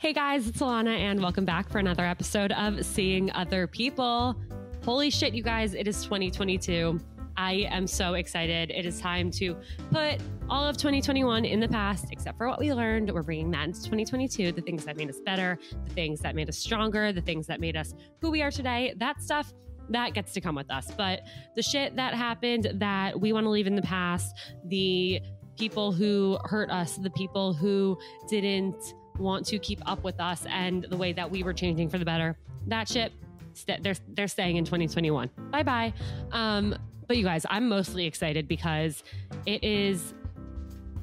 [0.00, 4.34] Hey guys, it's Alana, and welcome back for another episode of Seeing Other People.
[4.82, 6.98] Holy shit, you guys, it is 2022.
[7.36, 8.70] I am so excited.
[8.70, 9.54] It is time to
[9.90, 10.16] put
[10.48, 13.12] all of 2021 in the past, except for what we learned.
[13.12, 16.48] We're bringing that into 2022 the things that made us better, the things that made
[16.48, 18.94] us stronger, the things that made us who we are today.
[18.96, 19.52] That stuff
[19.90, 20.90] that gets to come with us.
[20.96, 21.24] But
[21.56, 25.20] the shit that happened that we want to leave in the past, the
[25.58, 27.98] people who hurt us, the people who
[28.30, 31.98] didn't want to keep up with us and the way that we were changing for
[31.98, 32.36] the better.
[32.66, 33.12] That ship,
[33.54, 35.30] st- they're they're staying in 2021.
[35.50, 35.92] Bye bye.
[36.32, 39.02] Um, but you guys, I'm mostly excited because
[39.46, 40.14] it is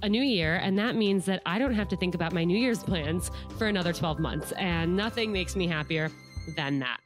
[0.01, 2.57] a new year, and that means that I don't have to think about my New
[2.57, 6.11] Year's plans for another 12 months, and nothing makes me happier
[6.55, 6.99] than that.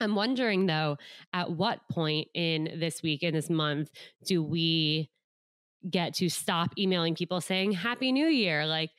[0.00, 0.98] I'm wondering though,
[1.32, 3.90] at what point in this week, in this month,
[4.24, 5.10] do we
[5.88, 8.66] get to stop emailing people saying Happy New Year?
[8.66, 8.90] Like,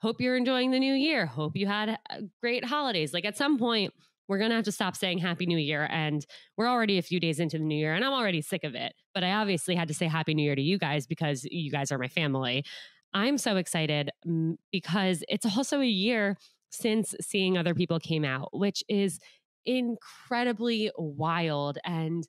[0.00, 1.26] hope you're enjoying the new year.
[1.26, 3.12] Hope you had uh, great holidays.
[3.12, 3.92] Like, at some point,
[4.28, 5.88] we're going to have to stop saying Happy New Year.
[5.90, 6.24] And
[6.56, 8.94] we're already a few days into the new year, and I'm already sick of it.
[9.12, 11.90] But I obviously had to say Happy New Year to you guys because you guys
[11.90, 12.64] are my family.
[13.12, 16.36] I'm so excited mm, because it's also a year
[16.70, 19.18] since seeing other people came out, which is
[19.66, 22.26] incredibly wild and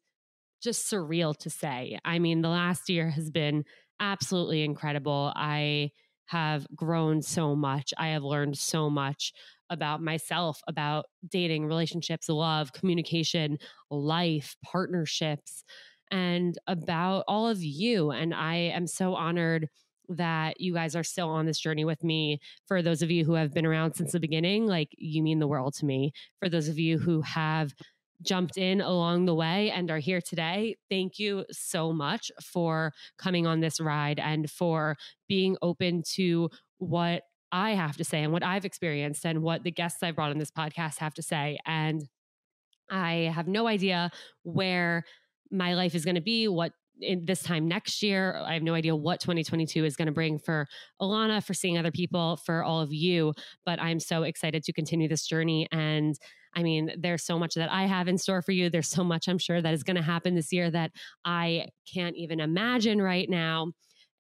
[0.62, 2.00] just surreal to say.
[2.04, 3.64] I mean, the last year has been
[4.00, 5.32] absolutely incredible.
[5.36, 5.92] I
[6.32, 7.94] have grown so much.
[7.98, 9.34] I have learned so much
[9.70, 13.58] about myself, about dating, relationships, love, communication,
[13.90, 15.66] life, partnerships,
[16.10, 18.12] and about all of you.
[18.12, 19.68] And I am so honored
[20.08, 22.40] that you guys are still on this journey with me.
[22.66, 25.48] For those of you who have been around since the beginning, like you mean the
[25.48, 26.14] world to me.
[26.40, 27.74] For those of you who have
[28.22, 33.48] jumped in along the way and are here today, thank you so much for coming
[33.48, 34.96] on this ride and for
[35.28, 39.72] being open to what I have to say and what I've experienced and what the
[39.72, 41.58] guests I've brought on this podcast have to say.
[41.66, 42.02] And
[42.90, 44.12] I have no idea
[44.44, 45.04] where
[45.52, 48.40] my life is going to be, what in this time next year.
[48.46, 50.68] I have no idea what 2022 is going to bring for
[51.02, 53.34] Alana, for seeing other people, for all of you.
[53.66, 55.68] But I'm so excited to continue this journey.
[55.72, 56.16] And
[56.54, 58.70] I mean, there's so much that I have in store for you.
[58.70, 60.92] There's so much I'm sure that is going to happen this year that
[61.24, 63.72] I can't even imagine right now.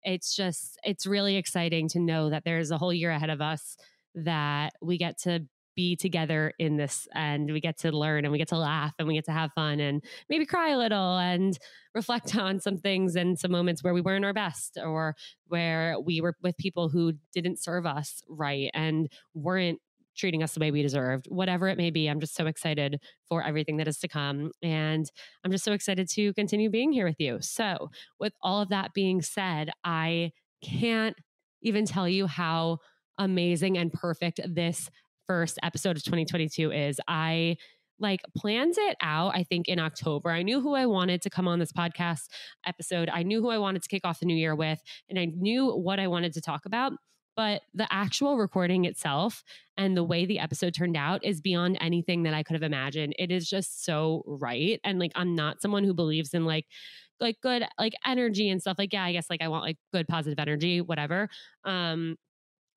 [0.03, 3.78] It's just, it's really exciting to know that there's a whole year ahead of us
[4.16, 8.38] that we get to be together in this and we get to learn and we
[8.38, 11.58] get to laugh and we get to have fun and maybe cry a little and
[11.96, 15.16] reflect on some things and some moments where we weren't our best or
[15.47, 19.80] where we were with people who didn't serve us right and weren't
[20.16, 22.08] treating us the way we deserved, whatever it may be.
[22.08, 24.52] I'm just so excited for everything that is to come.
[24.62, 25.10] And
[25.44, 27.38] I'm just so excited to continue being here with you.
[27.42, 27.90] So,
[28.20, 30.32] with all of that being said, I
[30.64, 31.16] can't
[31.62, 32.80] even tell you how
[33.18, 34.90] amazing and perfect this
[35.28, 37.00] first episode of 2022 is.
[37.08, 37.58] I
[38.00, 40.32] like planned it out, I think in October.
[40.32, 42.28] I knew who I wanted to come on this podcast
[42.66, 43.10] episode.
[43.10, 45.68] I knew who I wanted to kick off the new year with, and I knew
[45.68, 46.94] what I wanted to talk about.
[47.41, 49.44] But the actual recording itself
[49.75, 53.16] and the way the episode turned out is beyond anything that I could have imagined.
[53.18, 54.79] It is just so right.
[54.84, 56.68] And like, I'm not someone who believes in like,
[57.19, 60.07] like good like energy and stuff like yeah i guess like i want like good
[60.07, 61.29] positive energy whatever
[61.66, 62.16] um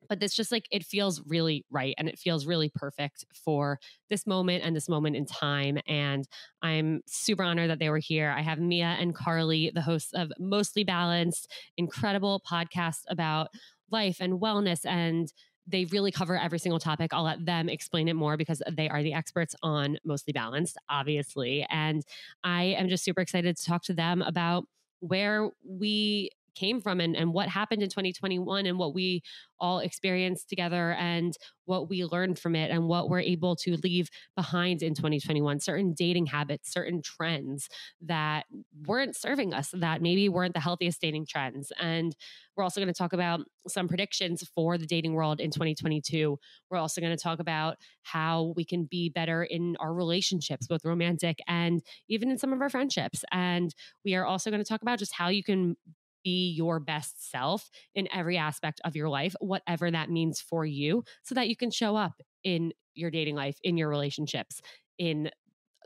[0.09, 3.79] but this just like it feels really right and it feels really perfect for
[4.11, 6.29] this moment and this moment in time and
[6.63, 10.31] i'm super honored that they were here i have mia and carly the hosts of
[10.39, 13.49] mostly balanced incredible podcast about
[13.95, 15.33] life and wellness and
[15.67, 17.15] they really cover every single topic.
[17.15, 21.67] I'll let them explain it more because they are the experts on mostly balanced, obviously.
[21.71, 22.03] And
[22.43, 24.65] I am just super excited to talk to them about
[25.01, 29.23] where we came from and, and what happened in 2021 and what we
[29.59, 34.09] all experienced together and what we learned from it and what we're able to leave
[34.37, 37.69] behind in 2021 certain dating habits certain trends
[38.03, 38.45] that
[38.87, 41.73] weren't serving us that maybe weren't the healthiest dating trends.
[41.81, 42.15] And
[42.57, 46.39] we're also going to talk about some predictions for the dating world in 2022
[46.71, 50.85] we're also going to talk about how we can be better in our relationships both
[50.85, 53.25] romantic and even in some of our friendships.
[53.31, 53.75] And
[54.05, 55.77] we are also going to talk about just how you can
[56.25, 61.05] be your best self in every aspect of your life, whatever that means for you,
[61.23, 64.61] so that you can show up in your dating life, in your relationships,
[64.99, 65.31] in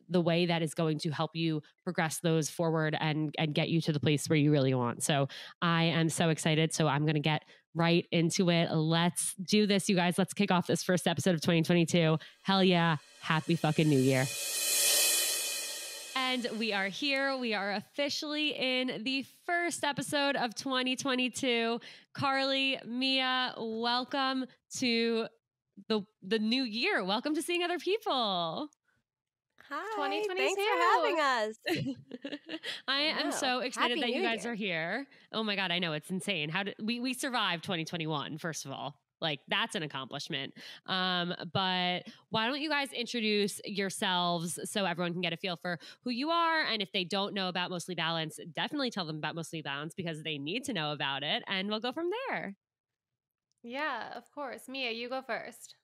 [0.09, 3.81] the way that is going to help you progress those forward and and get you
[3.83, 5.03] to the place where you really want.
[5.03, 5.29] So
[5.61, 6.73] I am so excited.
[6.73, 7.45] So I'm going to get
[7.75, 8.73] right into it.
[8.73, 10.19] Let's do this, you guys.
[10.19, 12.19] Let's kick off this first episode of 2022.
[12.43, 12.97] Hell yeah.
[13.21, 14.27] Happy fucking new year.
[16.31, 17.39] And we are here.
[17.39, 21.81] We are officially in the first episode of 2022.
[22.13, 24.45] Carly, Mia, welcome
[24.77, 25.27] to
[25.89, 27.03] the the new year.
[27.03, 28.69] Welcome to seeing other people.
[29.71, 30.19] Hi.
[30.27, 30.55] 2022.
[30.55, 32.61] Thanks for having us.
[32.89, 34.53] I am so excited Happy that you guys Year.
[34.53, 35.07] are here.
[35.33, 36.51] Oh my god, I know it's insane.
[36.51, 38.97] How did we we survived 2021 first of all.
[39.21, 40.55] Like that's an accomplishment.
[40.87, 45.79] Um, but why don't you guys introduce yourselves so everyone can get a feel for
[46.03, 46.63] who you are?
[46.63, 50.23] And if they don't know about Mostly Balanced, definitely tell them about Mostly Balanced because
[50.23, 51.43] they need to know about it.
[51.47, 52.55] And we'll go from there.
[53.63, 54.69] Yeah, of course.
[54.69, 55.77] Mia, you go first.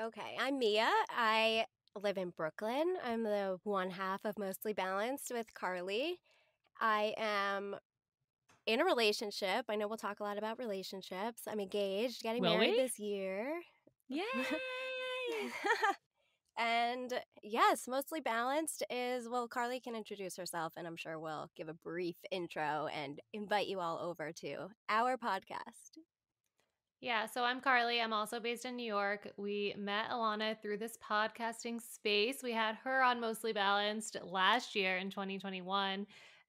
[0.00, 0.90] Okay, I'm Mia.
[1.10, 2.96] I live in Brooklyn.
[3.04, 6.20] I'm the one half of Mostly Balanced with Carly.
[6.80, 7.76] I am
[8.66, 9.66] in a relationship.
[9.68, 11.42] I know we'll talk a lot about relationships.
[11.48, 12.76] I'm engaged, getting Will married we?
[12.76, 13.60] this year.
[14.08, 14.22] Yay!
[16.58, 21.68] and yes, Mostly Balanced is, well, Carly can introduce herself, and I'm sure we'll give
[21.68, 25.98] a brief intro and invite you all over to our podcast.
[27.00, 28.00] Yeah, so I'm Carly.
[28.00, 29.28] I'm also based in New York.
[29.36, 32.38] We met Alana through this podcasting space.
[32.42, 36.06] We had her on Mostly Balanced last year in 2021.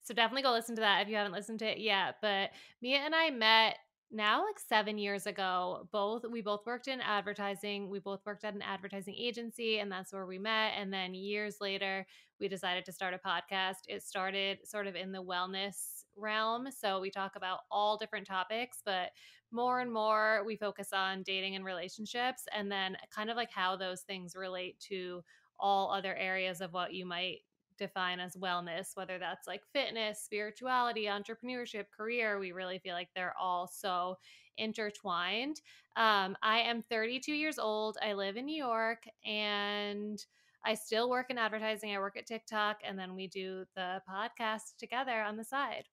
[0.08, 2.16] So definitely go listen to that if you haven't listened to it yet.
[2.22, 2.52] But
[2.82, 3.76] Mia and I met
[4.10, 8.54] now like seven years ago both we both worked in advertising we both worked at
[8.54, 12.08] an advertising agency and that's where we met and then years later
[12.40, 17.02] we decided to start a podcast it started sort of in the wellness realm so
[17.02, 19.10] we talk about all different topics but
[19.52, 23.76] more and more we focus on dating and relationships and then kind of like how
[23.76, 25.22] those things relate to
[25.60, 27.40] all other areas of what you might
[27.78, 32.40] define as wellness, whether that's like fitness, spirituality, entrepreneurship, career.
[32.40, 34.18] We really feel like they're all so
[34.58, 35.62] intertwined.
[35.96, 37.98] Um, I am 32 years old.
[38.02, 40.24] I live in New York and
[40.66, 41.96] I still work in advertising.
[41.96, 45.86] I work at TikTok and then we do the podcast together on the side.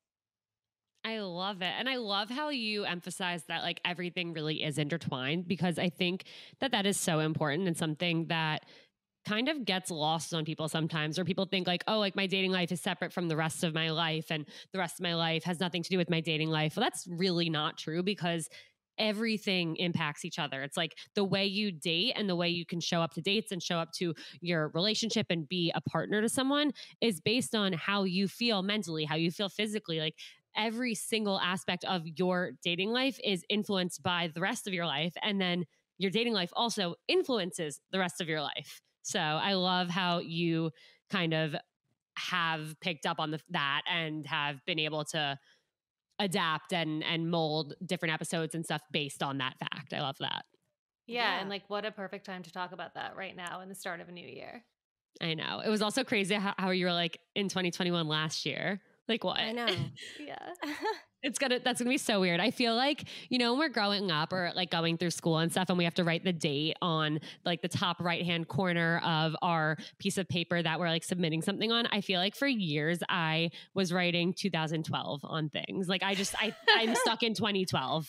[1.04, 1.72] I love it.
[1.78, 6.24] And I love how you emphasize that like everything really is intertwined because I think
[6.60, 8.64] that that is so important and something that
[9.24, 12.52] kind of gets lost on people sometimes or people think like oh like my dating
[12.52, 15.44] life is separate from the rest of my life and the rest of my life
[15.44, 18.48] has nothing to do with my dating life well that's really not true because
[18.98, 20.62] everything impacts each other.
[20.62, 23.52] It's like the way you date and the way you can show up to dates
[23.52, 27.72] and show up to your relationship and be a partner to someone is based on
[27.72, 30.00] how you feel mentally, how you feel physically.
[30.00, 30.14] Like
[30.56, 35.14] every single aspect of your dating life is influenced by the rest of your life.
[35.22, 35.64] And then
[35.98, 38.80] your dating life also influences the rest of your life.
[39.04, 40.70] So I love how you
[41.10, 41.54] kind of
[42.16, 45.38] have picked up on the, that and have been able to
[46.20, 49.92] adapt and and mold different episodes and stuff based on that fact.
[49.92, 50.44] I love that.
[51.06, 53.68] Yeah, yeah, and like what a perfect time to talk about that right now in
[53.68, 54.64] the start of a new year.
[55.20, 55.60] I know.
[55.64, 58.80] It was also crazy how, how you were like in 2021 last year.
[59.08, 59.38] Like what?
[59.38, 59.66] I know.
[60.20, 60.52] yeah.
[61.22, 62.40] It's gonna that's gonna be so weird.
[62.40, 65.50] I feel like, you know, when we're growing up or like going through school and
[65.50, 69.00] stuff and we have to write the date on like the top right hand corner
[69.04, 71.86] of our piece of paper that we're like submitting something on.
[71.86, 75.88] I feel like for years I was writing 2012 on things.
[75.88, 78.06] Like I just I I'm stuck in 2012.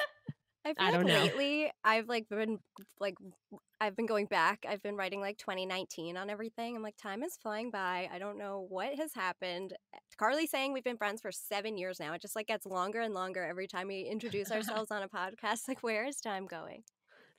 [0.66, 2.58] I feel I like lately I've like been
[3.00, 3.16] like
[3.82, 4.66] I've been going back.
[4.68, 6.76] I've been writing like 2019 on everything.
[6.76, 8.10] I'm like, time is flying by.
[8.12, 9.74] I don't know what has happened.
[10.18, 12.14] Carly saying we've been friends for seven years now.
[12.14, 15.68] It just like gets longer and longer every time we introduce ourselves on a podcast.
[15.68, 16.84] Like, where is time going?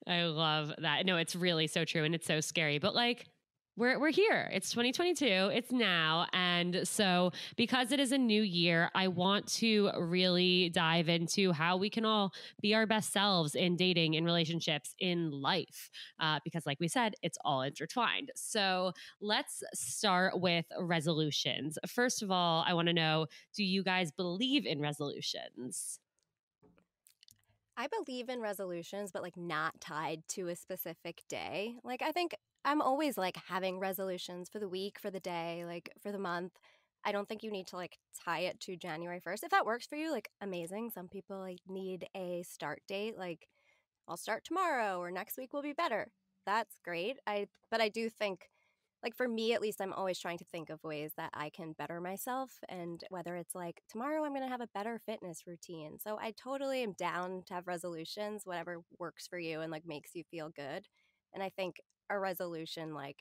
[0.06, 1.06] I love that.
[1.06, 2.79] No, it's really so true and it's so scary.
[2.79, 3.27] But like
[3.77, 4.49] we're we're here.
[4.53, 5.25] It's 2022.
[5.53, 6.27] It's now.
[6.33, 11.77] And so because it is a new year, I want to really dive into how
[11.77, 15.91] we can all be our best selves in dating, in relationships, in life.
[16.19, 18.31] Uh, because like we said, it's all intertwined.
[18.35, 21.79] So let's start with resolutions.
[21.87, 26.01] First of all, I want to know, do you guys believe in resolutions?
[27.77, 31.77] I believe in resolutions, but like not tied to a specific day.
[31.85, 35.91] Like, I think I'm always like having resolutions for the week, for the day, like
[36.03, 36.53] for the month.
[37.05, 39.45] I don't think you need to like tie it to January 1st.
[39.45, 40.91] If that works for you, like amazing.
[40.91, 43.47] Some people like need a start date like
[44.09, 46.09] I'll start tomorrow or next week will be better.
[46.47, 47.19] That's great.
[47.27, 48.49] I but I do think
[49.06, 51.75] like for me at least I'm always trying to think of ways that I can
[51.79, 55.98] better myself and whether it's like tomorrow I'm going to have a better fitness routine.
[56.03, 60.10] So I totally am down to have resolutions whatever works for you and like makes
[60.15, 60.86] you feel good.
[61.34, 61.77] And I think
[62.10, 63.19] a resolution like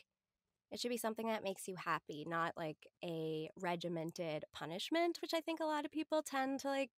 [0.72, 5.42] it should be something that makes you happy, not like a regimented punishment, which I
[5.42, 6.92] think a lot of people tend to like.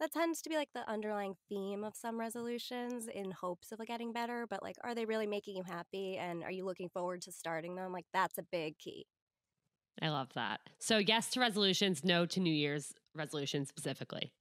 [0.00, 3.88] That tends to be like the underlying theme of some resolutions in hopes of like,
[3.88, 4.46] getting better.
[4.48, 6.16] But like, are they really making you happy?
[6.16, 7.92] And are you looking forward to starting them?
[7.92, 9.06] Like, that's a big key.
[10.00, 10.60] I love that.
[10.78, 14.32] So, yes to resolutions, no to New Year's resolutions specifically.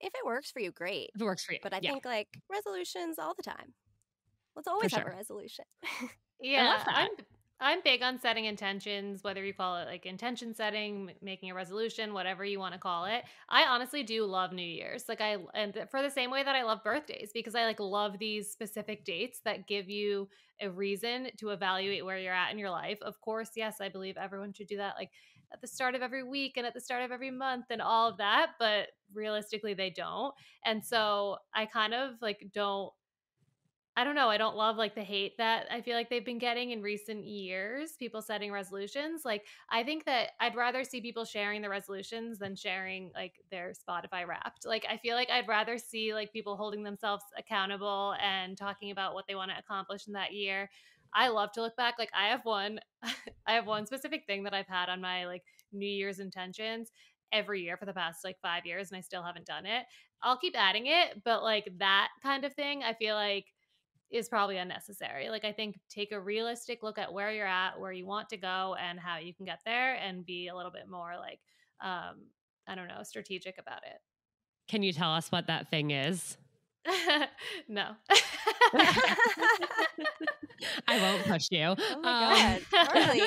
[0.00, 1.10] If it works for you, great.
[1.14, 1.60] If it works for you.
[1.62, 1.92] But I yeah.
[1.92, 3.72] think like resolutions all the time.
[4.54, 5.64] Let's always have a resolution.
[6.40, 7.08] yeah, I'm
[7.58, 12.12] I'm big on setting intentions, whether you call it like intention setting, making a resolution,
[12.12, 13.24] whatever you want to call it.
[13.48, 15.04] I honestly do love New Year's.
[15.08, 18.18] Like I and for the same way that I love birthdays because I like love
[18.18, 20.28] these specific dates that give you
[20.60, 22.98] a reason to evaluate where you're at in your life.
[23.00, 25.10] Of course, yes, I believe everyone should do that like
[25.50, 28.08] at the start of every week and at the start of every month and all
[28.10, 30.34] of that, but realistically they don't.
[30.64, 32.92] And so I kind of like don't
[33.98, 34.28] I don't know.
[34.28, 37.24] I don't love like the hate that I feel like they've been getting in recent
[37.24, 39.24] years, people setting resolutions.
[39.24, 43.72] Like, I think that I'd rather see people sharing the resolutions than sharing like their
[43.72, 44.66] Spotify wrapped.
[44.66, 49.14] Like, I feel like I'd rather see like people holding themselves accountable and talking about
[49.14, 50.68] what they want to accomplish in that year.
[51.14, 51.94] I love to look back.
[51.98, 52.80] Like, I have one,
[53.46, 56.92] I have one specific thing that I've had on my like New Year's intentions
[57.32, 59.86] every year for the past like five years, and I still haven't done it.
[60.22, 63.54] I'll keep adding it, but like that kind of thing, I feel like
[64.10, 65.28] is probably unnecessary.
[65.28, 68.36] Like I think take a realistic look at where you're at, where you want to
[68.36, 71.40] go and how you can get there and be a little bit more like
[71.80, 72.26] um
[72.68, 74.00] I don't know, strategic about it.
[74.68, 76.36] Can you tell us what that thing is?
[77.68, 77.92] no.
[80.88, 81.74] I won't push you.
[81.88, 82.94] Oh my um, god.
[82.94, 83.20] Really?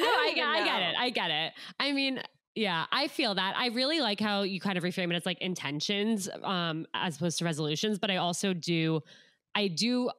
[0.00, 0.94] no, I, I, I get it.
[0.98, 1.52] I get it.
[1.78, 2.22] I mean,
[2.58, 3.54] yeah, I feel that.
[3.56, 7.38] I really like how you kind of reframe it as like intentions um as opposed
[7.38, 9.00] to resolutions, but I also do
[9.54, 10.10] I do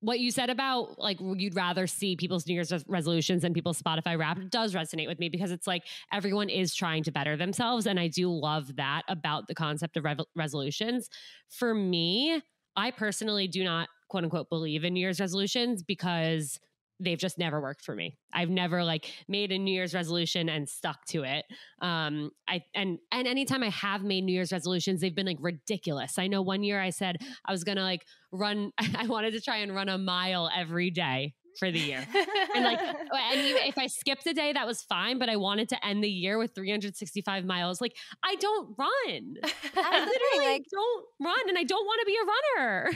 [0.00, 4.18] what you said about like you'd rather see people's New Year's resolutions than people's Spotify
[4.18, 7.86] rap does resonate with me because it's like everyone is trying to better themselves.
[7.86, 11.10] And I do love that about the concept of re- resolutions.
[11.50, 12.40] For me,
[12.74, 16.58] I personally do not quote unquote believe in New Year's resolutions because
[17.00, 18.16] they've just never worked for me.
[18.32, 21.44] I've never like made a New Year's resolution and stuck to it.
[21.80, 26.18] Um, I and and anytime I have made New Year's resolutions, they've been like ridiculous.
[26.18, 28.72] I know one year I said I was gonna like run.
[28.96, 32.06] I wanted to try and run a mile every day for the year.
[32.54, 32.78] and like,
[33.32, 35.18] and even if I skipped a day, that was fine.
[35.18, 37.80] But I wanted to end the year with 365 miles.
[37.80, 39.34] Like, I don't run.
[39.76, 39.98] I
[40.34, 42.90] literally like, don't run, and I don't want to be a runner.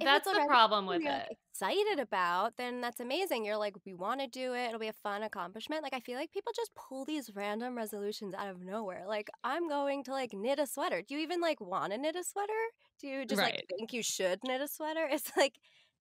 [0.00, 1.36] That's the problem with it.
[1.52, 3.44] Excited about, then that's amazing.
[3.44, 4.66] You're like, we want to do it.
[4.66, 5.82] It'll be a fun accomplishment.
[5.82, 9.04] Like, I feel like people just pull these random resolutions out of nowhere.
[9.08, 11.02] Like, I'm going to like knit a sweater.
[11.02, 12.52] Do you even like want to knit a sweater?
[13.00, 13.54] Do you just right.
[13.54, 15.08] like think you should knit a sweater?
[15.10, 15.54] It's like,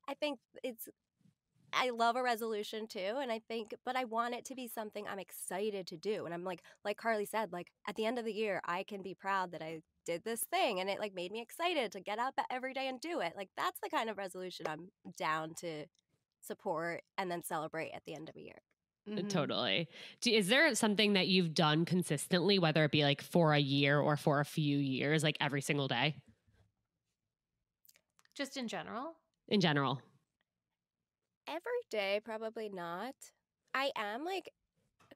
[0.08, 0.88] I think it's
[1.74, 3.18] I love a resolution too.
[3.22, 6.26] And I think, but I want it to be something I'm excited to do.
[6.26, 9.02] And I'm like, like Carly said, like at the end of the year, I can
[9.02, 12.20] be proud that I did this thing and it like made me excited to get
[12.20, 13.34] up every day and do it.
[13.36, 15.86] Like that's the kind of resolution I'm down to
[16.42, 18.62] support and then celebrate at the end of a year.
[19.08, 19.28] Uh, mm-hmm.
[19.28, 19.90] Totally.
[20.22, 24.00] Do, is there something that you've done consistently, whether it be like for a year
[24.00, 26.16] or for a few years, like every single day?
[28.36, 29.16] Just in general?
[29.48, 30.02] In general
[31.48, 33.16] every day, probably not.
[33.74, 34.52] I am like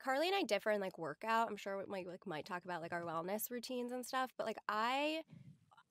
[0.03, 1.49] Carly and I differ in like workout.
[1.49, 4.47] I'm sure we might like might talk about like our wellness routines and stuff, but
[4.47, 5.21] like I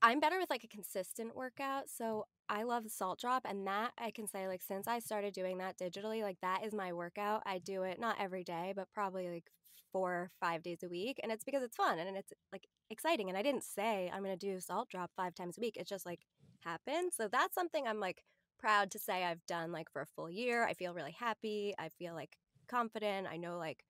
[0.03, 1.89] I'm better with like a consistent workout.
[1.89, 5.59] So I love salt drop and that I can say like since I started doing
[5.59, 7.43] that digitally, like that is my workout.
[7.47, 9.51] I do it not every day, but probably like
[9.93, 11.21] four or five days a week.
[11.23, 13.29] And it's because it's fun and it's like exciting.
[13.29, 15.77] And I didn't say I'm gonna do salt drop five times a week.
[15.77, 16.21] It just like
[16.61, 17.13] happened.
[17.15, 18.23] So that's something I'm like
[18.61, 20.65] proud to say I've done like for a full year.
[20.67, 21.75] I feel really happy.
[21.79, 22.37] I feel like
[22.69, 23.27] confident.
[23.31, 23.85] I know like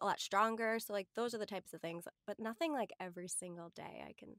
[0.00, 0.78] a lot stronger.
[0.78, 4.04] So like those are the types of things, but nothing like every single day.
[4.06, 4.36] I can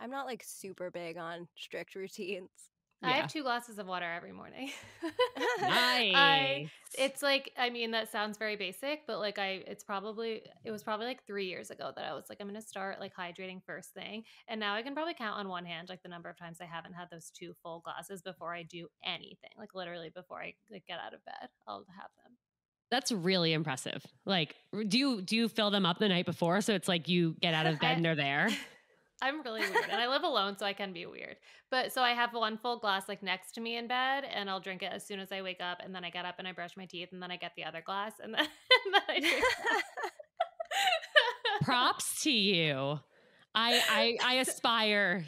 [0.00, 2.69] I'm not like super big on strict routines.
[3.02, 3.08] Yeah.
[3.08, 4.70] I have two glasses of water every morning.
[5.60, 6.12] nice.
[6.14, 10.70] I, it's like I mean that sounds very basic, but like I it's probably it
[10.70, 13.12] was probably like 3 years ago that I was like I'm going to start like
[13.16, 16.28] hydrating first thing, and now I can probably count on one hand like the number
[16.28, 19.50] of times I haven't had those two full glasses before I do anything.
[19.56, 22.36] Like literally before I like get out of bed, I'll have them.
[22.90, 24.04] That's really impressive.
[24.26, 24.56] Like
[24.88, 27.54] do you do you fill them up the night before so it's like you get
[27.54, 28.48] out of bed I, and they're there?
[29.22, 31.36] I'm really weird and I live alone, so I can be weird.
[31.70, 34.60] But so I have one full glass like next to me in bed and I'll
[34.60, 36.52] drink it as soon as I wake up and then I get up and I
[36.52, 39.20] brush my teeth and then I get the other glass and then, and then I
[39.20, 39.44] drink.
[41.62, 43.00] Props to you.
[43.54, 45.24] I, I I aspire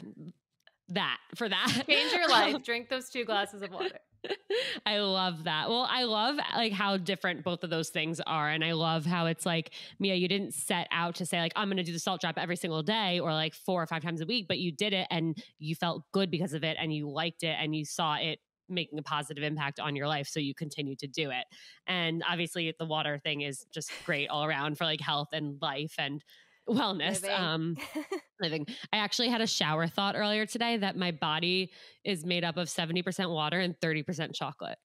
[0.89, 1.83] that for that.
[1.87, 2.63] Change your life.
[2.63, 3.99] Drink those two glasses of water.
[4.85, 5.69] I love that.
[5.69, 8.49] Well, I love like how different both of those things are.
[8.49, 11.67] And I love how it's like, Mia, you didn't set out to say, like, I'm
[11.67, 14.21] going to do the salt drop every single day or like four or five times
[14.21, 17.09] a week, but you did it and you felt good because of it and you
[17.09, 18.39] liked it and you saw it
[18.69, 20.27] making a positive impact on your life.
[20.27, 21.45] So you continue to do it.
[21.87, 25.95] And obviously, the water thing is just great all around for like health and life.
[25.97, 26.23] And
[26.69, 27.31] wellness Living.
[27.37, 27.77] um
[28.41, 31.71] living i actually had a shower thought earlier today that my body
[32.05, 34.77] is made up of 70% water and 30% chocolate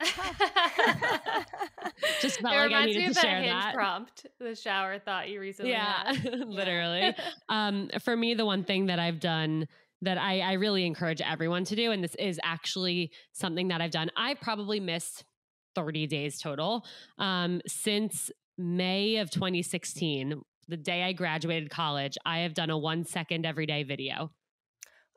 [2.20, 3.74] Just felt it like I needed me to of that share hinge that.
[3.74, 6.40] prompt, the shower thought you recently yeah had.
[6.48, 7.14] literally
[7.48, 9.66] um for me the one thing that i've done
[10.04, 13.92] that I, I really encourage everyone to do and this is actually something that i've
[13.92, 15.24] done i probably missed
[15.76, 16.84] 30 days total
[17.18, 23.04] um since may of 2016 the day i graduated college i have done a one
[23.04, 24.30] second everyday video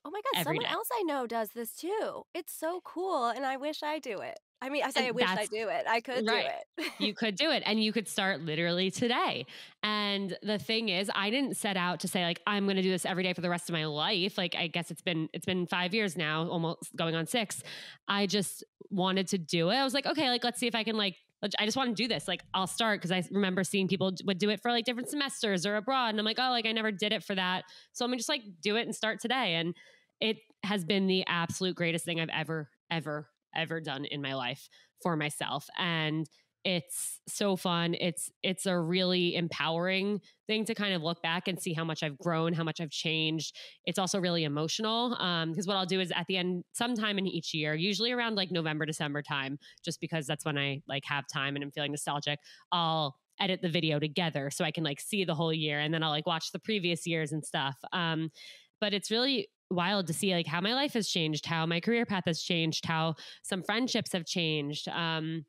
[0.08, 0.70] Oh my god, someone day.
[0.70, 2.22] else I know does this too.
[2.36, 4.38] It's so cool, and I wish I do it.
[4.62, 5.86] I mean, I say And I wish I do it.
[5.88, 6.48] I could right.
[6.78, 6.92] do it.
[7.00, 9.46] you could do it and you could start literally today.
[9.84, 12.90] And the thing is, I didn't set out to say like I'm going to do
[12.90, 14.38] this every day for the rest of my life.
[14.38, 17.64] Like I guess it's been it's been 5 years now, almost going on 6.
[18.08, 19.76] I just wanted to do it.
[19.76, 21.16] I was like, okay, like let's see if I can like
[21.60, 22.28] I just want to do this.
[22.28, 25.66] Like I'll start because I remember seeing people would do it for like different semesters
[25.66, 28.14] or abroad and I'm like, "Oh, like I never did it for that." So I'm
[28.18, 29.76] just like do it and start today and
[30.22, 34.70] it has been the absolute greatest thing I've ever ever ever done in my life
[35.02, 36.28] for myself and
[36.66, 41.62] it's so fun it's it's a really empowering thing to kind of look back and
[41.62, 43.56] see how much i've grown how much i've changed.
[43.86, 47.28] It's also really emotional um because what i'll do is at the end sometime in
[47.28, 51.26] each year usually around like november december time just because that's when i like have
[51.32, 52.40] time and i'm feeling nostalgic
[52.72, 56.02] i'll edit the video together so i can like see the whole year and then
[56.02, 58.30] i'll like watch the previous years and stuff um
[58.82, 62.06] but it's really wild to see like how my life has changed how my career
[62.06, 65.44] path has changed how some friendships have changed um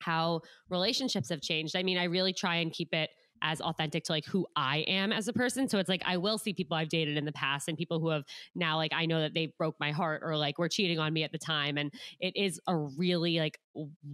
[0.00, 3.10] how relationships have changed i mean i really try and keep it
[3.42, 6.36] as authentic to like who i am as a person so it's like i will
[6.36, 8.22] see people i've dated in the past and people who have
[8.54, 11.22] now like i know that they broke my heart or like were cheating on me
[11.22, 13.58] at the time and it is a really like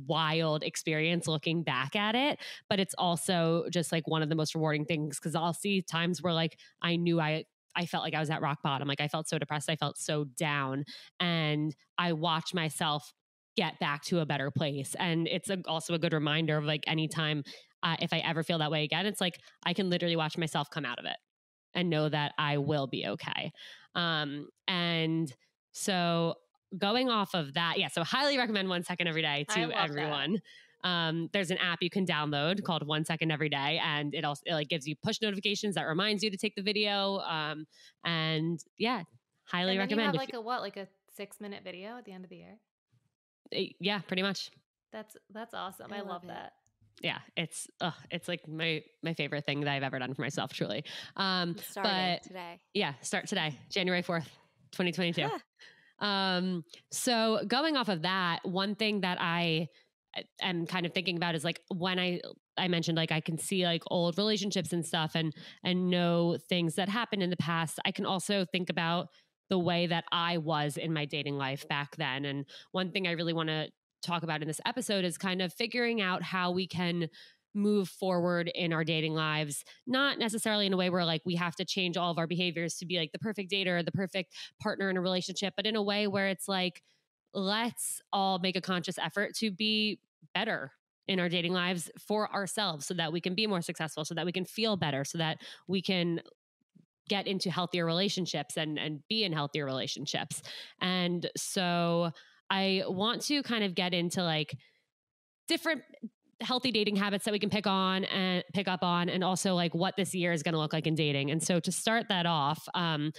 [0.07, 2.39] wild experience looking back at it
[2.69, 6.23] but it's also just like one of the most rewarding things because i'll see times
[6.23, 7.45] where like i knew i
[7.79, 8.89] I felt like I was at rock bottom.
[8.89, 9.69] Like I felt so depressed.
[9.69, 10.85] I felt so down.
[11.21, 13.13] And I watch myself
[13.57, 14.95] get back to a better place.
[14.99, 17.43] And it's a, also a good reminder of like anytime
[17.83, 20.69] uh, if I ever feel that way again, it's like I can literally watch myself
[20.71, 21.17] come out of it
[21.75, 23.53] and know that I will be okay.
[23.95, 25.33] Um, and
[25.73, 26.35] so
[26.77, 29.91] going off of that, yeah, so highly recommend one second every day to love that.
[29.91, 30.39] everyone.
[30.85, 34.43] Um, there's an app you can download called One Second Every Day, and it also
[34.47, 37.19] it like gives you push notifications that reminds you to take the video.
[37.19, 37.67] Um,
[38.05, 39.03] and yeah,
[39.45, 40.15] highly and recommend.
[40.15, 42.37] You have like a what, like a six minute video at the end of the
[42.37, 42.59] year.
[43.53, 44.51] You- yeah, pretty much.
[44.93, 45.93] That's that's awesome.
[45.93, 46.53] I I, love love that.
[47.03, 50.53] Yeah, it's uh, it's like my my favorite thing that I've ever done for myself.
[50.53, 50.85] Truly.
[51.17, 52.61] Um, but today.
[52.73, 54.29] yeah, start today, January fourth,
[54.73, 55.29] twenty twenty two.
[55.99, 59.69] Um, so going off of that, one thing that I
[60.17, 62.21] uh, am kind of thinking about is like when I
[62.57, 66.75] I mentioned like I can see like old relationships and stuff and and know things
[66.77, 67.79] that happened in the past.
[67.85, 69.09] I can also think about
[69.49, 72.25] the way that I was in my dating life back then.
[72.25, 73.69] And one thing I really want to
[74.03, 77.09] talk about in this episode is kind of figuring out how we can
[77.55, 81.57] move forward in our dating lives not necessarily in a way where like we have
[81.57, 84.35] to change all of our behaviors to be like the perfect dater or the perfect
[84.61, 86.83] partner in a relationship but in a way where it's like
[87.33, 89.99] let's all make a conscious effort to be
[90.35, 90.71] better
[91.09, 94.27] in our dating lives for ourselves so that we can be more successful so that
[94.27, 96.21] we can feel better so that we can
[97.09, 100.43] get into healthier relationships and and be in healthier relationships.
[100.81, 102.11] And so
[102.49, 104.57] i want to kind of get into like
[105.49, 105.83] different
[106.41, 109.75] healthy dating habits that we can pick on and pick up on and also like
[109.75, 111.31] what this year is going to look like in dating.
[111.31, 113.13] And so to start that off um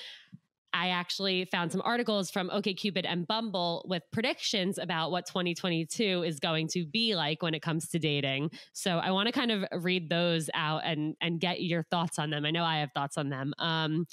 [0.73, 6.39] I actually found some articles from OKCupid and Bumble with predictions about what 2022 is
[6.39, 8.51] going to be like when it comes to dating.
[8.73, 12.29] So I want to kind of read those out and and get your thoughts on
[12.29, 12.45] them.
[12.45, 13.53] I know I have thoughts on them.
[13.57, 14.05] Um,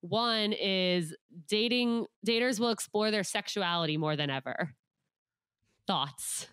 [0.00, 1.14] one is
[1.48, 4.70] dating daters will explore their sexuality more than ever.
[5.86, 6.46] Thoughts?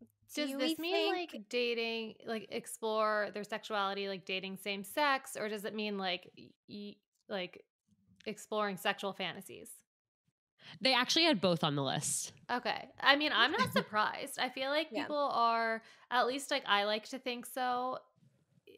[0.00, 5.36] Do Does we this mean like dating, like explore their sexuality, like dating same sex,
[5.38, 6.30] or does it mean like
[6.68, 6.96] y-
[7.28, 7.64] like
[8.26, 9.70] exploring sexual fantasies?
[10.80, 12.32] They actually had both on the list.
[12.50, 12.88] Okay.
[13.00, 14.38] I mean, I'm not surprised.
[14.38, 15.02] I feel like Yeah.
[15.02, 17.98] people are at least like I like to think so.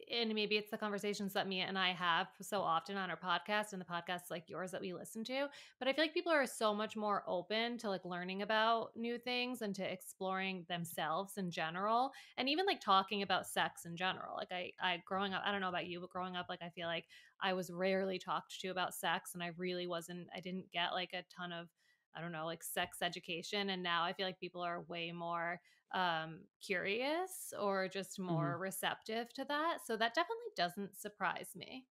[0.09, 3.73] And maybe it's the conversations that Mia and I have so often on our podcast
[3.73, 5.47] and the podcasts like yours that we listen to.
[5.79, 9.17] But I feel like people are so much more open to like learning about new
[9.17, 12.11] things and to exploring themselves in general.
[12.37, 14.35] And even like talking about sex in general.
[14.37, 16.69] Like I I growing up, I don't know about you, but growing up, like I
[16.69, 17.05] feel like
[17.41, 21.11] I was rarely talked to about sex and I really wasn't I didn't get like
[21.13, 21.67] a ton of
[22.15, 23.69] I don't know, like sex education.
[23.69, 25.59] And now I feel like people are way more
[25.93, 28.61] um, curious or just more mm-hmm.
[28.61, 29.79] receptive to that.
[29.85, 31.85] So that definitely doesn't surprise me.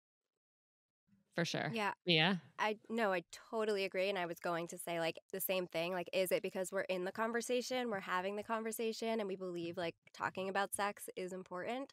[1.35, 1.71] For sure.
[1.73, 1.93] Yeah.
[2.05, 2.35] Yeah.
[2.59, 4.09] I no, I totally agree.
[4.09, 5.91] And I was going to say like the same thing.
[5.91, 9.75] Like, is it because we're in the conversation, we're having the conversation, and we believe
[9.75, 11.91] like talking about sex is important?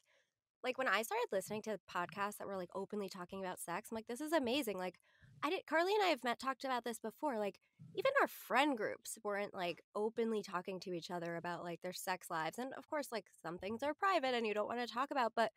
[0.62, 3.94] Like when I started listening to podcasts that were like openly talking about sex, I'm
[3.94, 4.76] like, this is amazing.
[4.76, 4.96] Like
[5.42, 7.38] I did Carly and I have met talked about this before.
[7.38, 7.59] Like
[7.94, 12.29] even our friend groups weren't like openly talking to each other about like their sex
[12.31, 12.59] lives.
[12.59, 15.33] And of course, like some things are private and you don't want to talk about,
[15.35, 15.50] but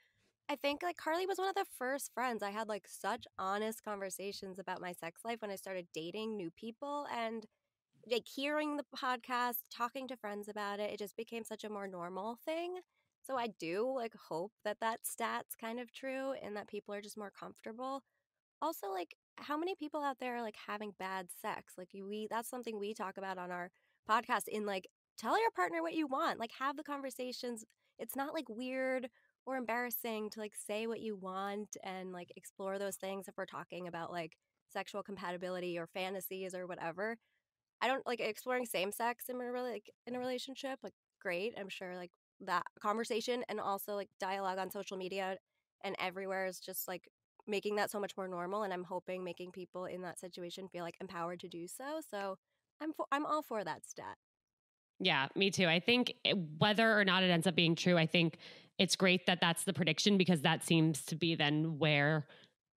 [0.49, 3.83] I think like Carly was one of the first friends I had like such honest
[3.83, 7.45] conversations about my sex life when I started dating new people and
[8.11, 11.87] like hearing the podcast, talking to friends about it, it just became such a more
[11.87, 12.75] normal thing.
[13.25, 17.01] So I do like hope that that stat's kind of true and that people are
[17.01, 18.03] just more comfortable.
[18.61, 21.73] Also, like how many people out there are like having bad sex?
[21.77, 23.71] Like we that's something we talk about on our
[24.09, 26.39] podcast in like tell your partner what you want.
[26.39, 27.63] Like have the conversations.
[27.99, 29.07] It's not like weird
[29.45, 33.45] or embarrassing to like say what you want and like explore those things if we're
[33.45, 34.33] talking about like
[34.69, 37.17] sexual compatibility or fantasies or whatever.
[37.81, 40.79] I don't like exploring same sex in a really like in a relationship.
[40.83, 45.37] Like great, I'm sure like that conversation and also like dialogue on social media
[45.83, 47.03] and everywhere is just like
[47.47, 50.83] making that so much more normal and i'm hoping making people in that situation feel
[50.83, 52.37] like empowered to do so so
[52.81, 54.17] i'm for, i'm all for that stat
[54.99, 58.05] yeah me too i think eh, whether or not it ends up being true i
[58.05, 58.37] think
[58.79, 62.25] it's great that that's the prediction because that seems to be then where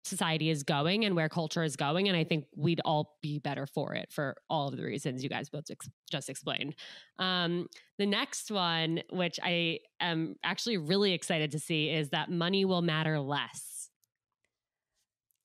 [0.04, 2.08] society is going and where culture is going.
[2.08, 5.30] And I think we'd all be better for it for all of the reasons you
[5.30, 6.76] guys both ex- just explained.
[7.18, 12.64] Um, the next one, which I am actually really excited to see, is that money
[12.64, 13.73] will matter less.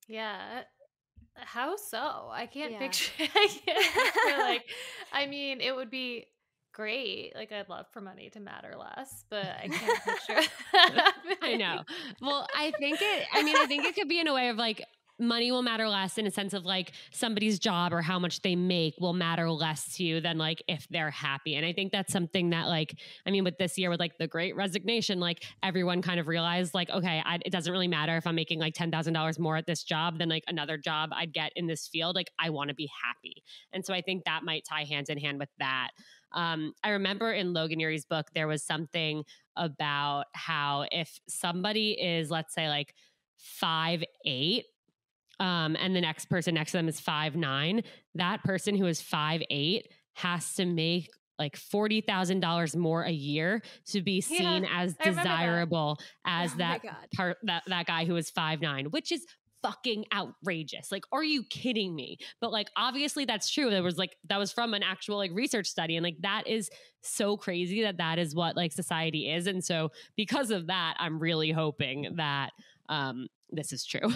[0.10, 0.64] Yeah.
[1.38, 2.30] Uh, how so?
[2.32, 2.80] I can't yeah.
[2.80, 3.12] picture.
[3.20, 4.66] I can't picture like.
[5.14, 6.26] I mean, it would be
[6.74, 7.34] great.
[7.36, 10.50] Like I'd love for money to matter less, but I can't picture.
[10.74, 11.84] That I know.
[12.22, 13.28] Well, I think it.
[13.34, 14.84] I mean, I think it could be in a way of like
[15.20, 18.56] money will matter less in a sense of like somebody's job or how much they
[18.56, 21.56] make will matter less to you than like if they're happy.
[21.56, 24.28] And I think that's something that like I mean with this year with like the
[24.28, 28.26] great resignation like everyone kind of realized like okay, I, it doesn't really matter if
[28.26, 31.68] I'm making like $10,000 more at this job than like another job I'd get in
[31.68, 32.16] this field.
[32.16, 33.44] Like I want to be happy.
[33.74, 35.90] And so I think that might tie hands in hand with that.
[36.32, 39.24] Um, I remember in Logan Ury's book, there was something
[39.56, 42.94] about how if somebody is, let's say, like
[43.38, 44.66] five eight,
[45.40, 47.84] um, and the next person next to them is five nine,
[48.16, 53.12] that person who is five eight has to make like forty thousand dollars more a
[53.12, 56.82] year to be seen yeah, as desirable as oh that
[57.16, 59.26] part that that guy who is five nine, which is
[59.62, 60.92] fucking outrageous.
[60.92, 62.18] Like, are you kidding me?
[62.42, 63.70] But like, obviously that's true.
[63.70, 65.98] There was like, that was from an actual like research study.
[65.98, 66.70] And like, that is
[67.02, 69.48] so crazy that that is what like society is.
[69.48, 72.52] And so because of that, I'm really hoping that,
[72.90, 74.02] um, this is true.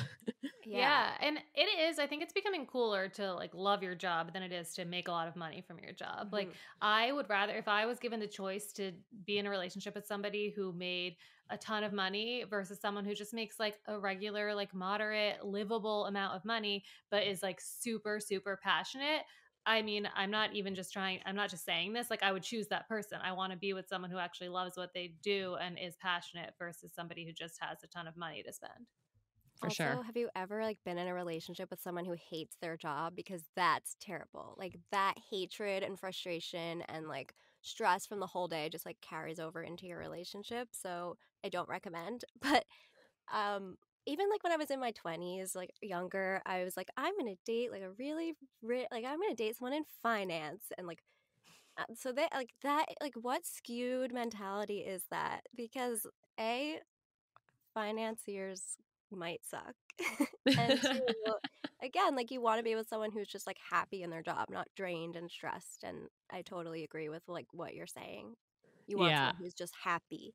[0.66, 0.78] yeah.
[0.78, 1.10] yeah.
[1.22, 4.52] And it is, I think it's becoming cooler to like love your job than it
[4.52, 6.28] is to make a lot of money from your job.
[6.28, 6.36] Mm-hmm.
[6.36, 6.50] Like
[6.82, 8.92] I would rather if I was given the choice to
[9.26, 11.16] be in a relationship with somebody who made
[11.50, 16.06] a ton of money versus someone who just makes like a regular, like moderate, livable
[16.06, 19.22] amount of money, but is like super, super passionate.
[19.65, 22.10] I mean, I'm not even just trying, I'm not just saying this.
[22.10, 23.19] Like, I would choose that person.
[23.23, 26.54] I want to be with someone who actually loves what they do and is passionate
[26.60, 28.88] versus somebody who just has a ton of money to spend.
[29.60, 30.04] For also, sure.
[30.06, 33.15] Have you ever like been in a relationship with someone who hates their job?
[33.15, 34.56] Because that's terrible.
[34.58, 39.39] Like that hatred and frustration and like stress from the whole day just like carries
[39.39, 40.69] over into your relationship.
[40.71, 42.26] So I don't recommend.
[42.41, 42.65] But
[43.34, 47.18] um even like when I was in my 20s, like younger, I was like, I'm
[47.18, 51.04] gonna date like a really ri- like I'm gonna date someone in finance and like
[51.78, 55.42] uh, so that like that like what skewed mentality is that?
[55.56, 56.06] Because
[56.39, 56.80] a
[57.74, 58.78] financiers
[59.12, 59.76] might suck,
[60.58, 61.34] and two,
[61.82, 64.50] again, like you want to be with someone who's just like happy in their job,
[64.50, 65.84] not drained and stressed.
[65.84, 68.36] And I totally agree with like what you're saying.
[68.88, 69.30] You want yeah.
[69.30, 70.34] someone who's just happy.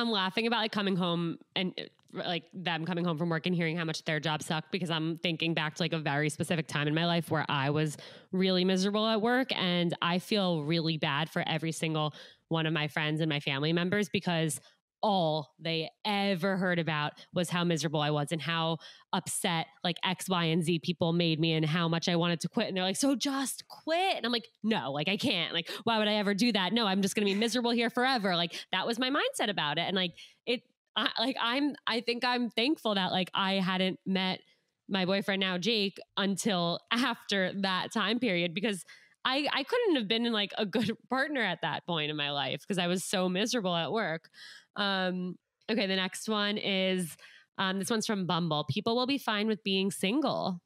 [0.00, 1.74] I'm laughing about like coming home and
[2.12, 5.18] like them coming home from work and hearing how much their job sucked because I'm
[5.18, 7.96] thinking back to like a very specific time in my life where I was
[8.32, 12.14] really miserable at work and I feel really bad for every single
[12.48, 14.60] one of my friends and my family members because
[15.02, 18.78] all they ever heard about was how miserable I was and how
[19.12, 22.48] upset like X, Y, and Z people made me and how much I wanted to
[22.48, 22.68] quit.
[22.68, 24.16] And they're like, so just quit.
[24.16, 25.52] And I'm like, no, like I can't.
[25.52, 26.72] Like, why would I ever do that?
[26.72, 28.36] No, I'm just going to be miserable here forever.
[28.36, 29.82] Like, that was my mindset about it.
[29.82, 30.12] And like,
[30.46, 30.62] it,
[30.96, 34.40] I, like, I'm, I think I'm thankful that like I hadn't met
[34.88, 38.84] my boyfriend now, Jake, until after that time period because
[39.24, 42.30] I I couldn't have been in like a good partner at that point in my
[42.30, 44.30] life because I was so miserable at work.
[44.76, 45.36] Um,
[45.70, 47.16] okay, the next one is
[47.58, 48.64] um, this one's from Bumble.
[48.70, 50.60] People will be fine with being single.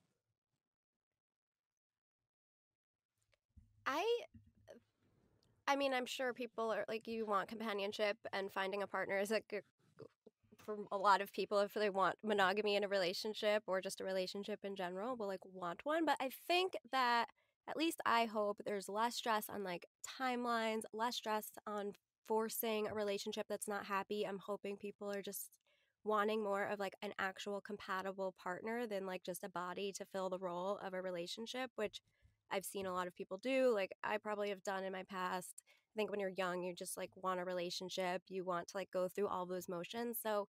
[3.87, 4.05] I
[5.67, 9.31] I mean, I'm sure people are like you want companionship and finding a partner is
[9.31, 9.65] like
[10.65, 14.05] for a lot of people if they want monogamy in a relationship or just a
[14.05, 17.27] relationship in general will like want one, but I think that
[17.69, 19.87] at least I hope there's less stress on like
[20.21, 21.93] timelines, less stress on
[22.29, 24.27] forcing a relationship that's not happy.
[24.27, 25.51] I'm hoping people are just
[26.05, 30.29] wanting more of like an actual compatible partner than like just a body to fill
[30.29, 32.01] the role of a relationship, which
[32.51, 33.71] I've seen a lot of people do.
[33.75, 35.63] Like I probably have done in my past.
[35.63, 38.23] I think when you're young, you just like want a relationship.
[38.29, 40.19] You want to like go through all those motions.
[40.23, 40.49] So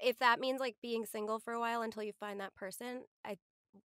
[0.00, 3.36] if that means like being single for a while until you find that person, I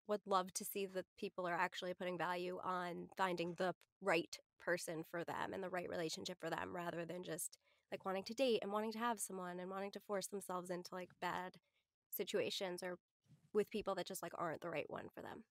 [0.08, 5.04] would love to see that people are actually putting value on finding the right person
[5.10, 7.58] for them and the right relationship for them rather than just
[7.92, 10.94] like wanting to date and wanting to have someone and wanting to force themselves into
[10.94, 11.56] like bad
[12.10, 12.98] situations or
[13.52, 15.44] with people that just like aren't the right one for them.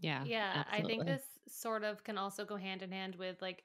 [0.00, 0.24] Yeah.
[0.24, 0.52] Yeah.
[0.52, 0.70] Absolutely.
[0.70, 3.64] I think this sort of can also go hand in hand with like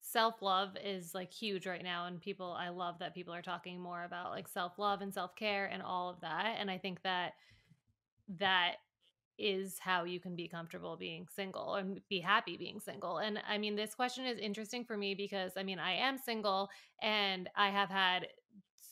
[0.00, 2.06] self love is like huge right now.
[2.06, 5.36] And people, I love that people are talking more about like self love and self
[5.36, 6.56] care and all of that.
[6.58, 7.34] And I think that
[8.38, 8.76] that
[9.38, 13.18] is how you can be comfortable being single and be happy being single.
[13.18, 16.68] And I mean, this question is interesting for me because I mean, I am single
[17.00, 18.28] and I have had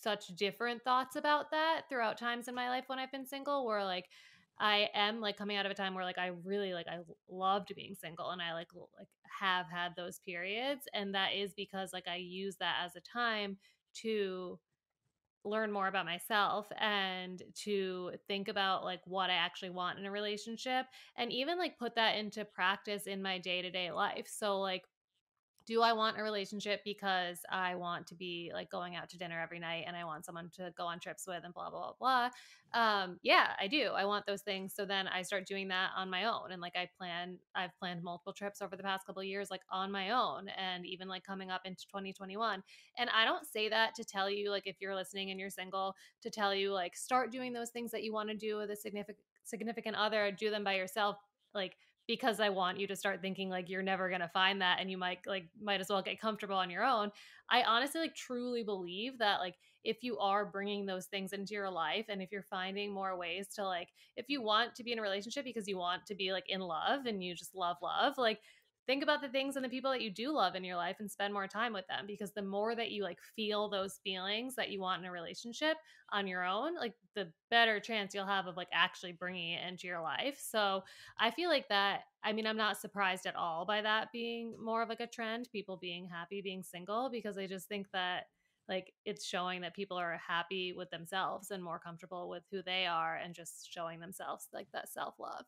[0.02, 3.84] such different thoughts about that throughout times in my life when I've been single, where
[3.84, 4.06] like
[4.58, 6.98] I am like coming out of a time where like I really like I
[7.30, 9.08] loved being single and I like like
[9.40, 13.56] have had those periods and that is because like I use that as a time
[14.02, 14.58] to
[15.44, 20.10] learn more about myself and to think about like what I actually want in a
[20.10, 24.28] relationship and even like put that into practice in my day-to-day life.
[24.28, 24.84] So like
[25.70, 29.40] do I want a relationship because I want to be like going out to dinner
[29.40, 31.92] every night and I want someone to go on trips with and blah, blah, blah,
[32.00, 32.30] blah.
[32.72, 33.90] Um, yeah, I do.
[33.94, 34.74] I want those things.
[34.74, 36.50] So then I start doing that on my own.
[36.50, 39.92] And like I plan, I've planned multiple trips over the past couple years, like on
[39.92, 42.64] my own and even like coming up into 2021.
[42.98, 45.94] And I don't say that to tell you, like, if you're listening and you're single,
[46.22, 48.76] to tell you, like, start doing those things that you want to do with a
[48.76, 51.16] significant significant other, do them by yourself.
[51.54, 51.76] Like,
[52.10, 54.90] because I want you to start thinking like you're never going to find that and
[54.90, 57.12] you might like might as well get comfortable on your own.
[57.48, 61.70] I honestly like truly believe that like if you are bringing those things into your
[61.70, 64.98] life and if you're finding more ways to like if you want to be in
[64.98, 68.18] a relationship because you want to be like in love and you just love love,
[68.18, 68.40] like
[68.90, 71.08] think about the things and the people that you do love in your life and
[71.08, 74.68] spend more time with them because the more that you like feel those feelings that
[74.70, 75.76] you want in a relationship
[76.10, 79.86] on your own like the better chance you'll have of like actually bringing it into
[79.86, 80.40] your life.
[80.40, 80.82] So
[81.20, 84.82] i feel like that i mean i'm not surprised at all by that being more
[84.82, 88.24] of like a trend people being happy being single because i just think that
[88.68, 92.86] like it's showing that people are happy with themselves and more comfortable with who they
[92.86, 95.44] are and just showing themselves like that self love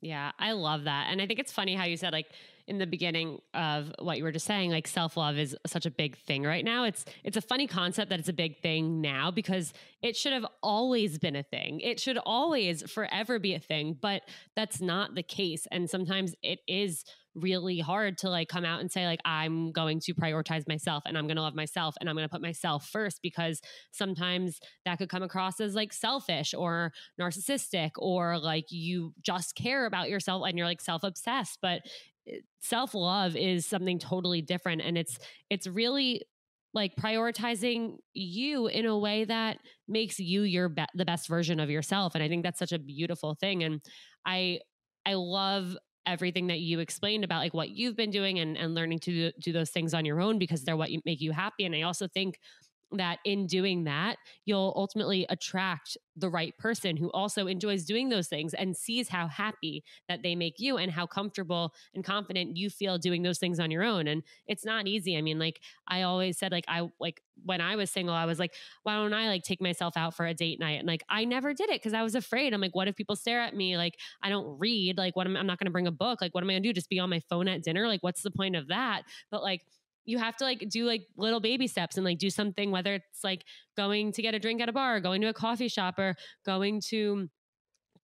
[0.00, 1.08] yeah, I love that.
[1.10, 2.26] And I think it's funny how you said like
[2.66, 6.16] in the beginning of what you were just saying like self-love is such a big
[6.16, 6.84] thing right now.
[6.84, 10.46] It's it's a funny concept that it's a big thing now because it should have
[10.62, 11.80] always been a thing.
[11.80, 14.22] It should always forever be a thing, but
[14.56, 17.04] that's not the case and sometimes it is
[17.34, 21.18] really hard to like come out and say like i'm going to prioritize myself and
[21.18, 24.98] i'm going to love myself and i'm going to put myself first because sometimes that
[24.98, 30.44] could come across as like selfish or narcissistic or like you just care about yourself
[30.46, 31.80] and you're like self-obsessed but
[32.28, 35.18] eh, self-love is something totally different and it's
[35.50, 36.22] it's really
[36.72, 41.70] like prioritizing you in a way that makes you your be- the best version of
[41.70, 43.80] yourself and i think that's such a beautiful thing and
[44.24, 44.58] i
[45.06, 48.98] I love everything that you explained about like what you've been doing and, and learning
[49.00, 51.64] to do those things on your own because they're what make you happy.
[51.64, 52.38] And I also think
[52.98, 58.28] that in doing that, you'll ultimately attract the right person who also enjoys doing those
[58.28, 62.70] things and sees how happy that they make you and how comfortable and confident you
[62.70, 64.06] feel doing those things on your own.
[64.06, 65.16] And it's not easy.
[65.16, 68.38] I mean, like I always said, like I like when I was single, I was
[68.38, 68.54] like,
[68.84, 70.78] why don't I like take myself out for a date night?
[70.78, 72.52] And like I never did it because I was afraid.
[72.52, 73.76] I'm like, what if people stare at me?
[73.76, 74.96] Like I don't read.
[74.98, 76.20] Like what am I'm not going to bring a book.
[76.20, 76.72] Like what am I going to do?
[76.72, 77.88] Just be on my phone at dinner?
[77.88, 79.02] Like what's the point of that?
[79.30, 79.62] But like
[80.04, 83.24] you have to like do like little baby steps and like do something whether it's
[83.24, 83.44] like
[83.76, 86.14] going to get a drink at a bar going to a coffee shop or
[86.44, 87.28] going to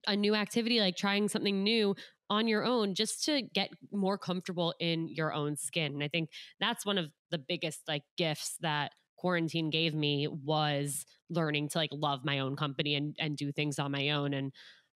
[0.06, 1.94] a new activity like trying something new
[2.30, 6.30] on your own just to get more comfortable in your own skin and i think
[6.58, 11.90] that's one of the biggest like gifts that quarantine gave me was learning to like
[11.92, 14.52] love my own company and and do things on my own and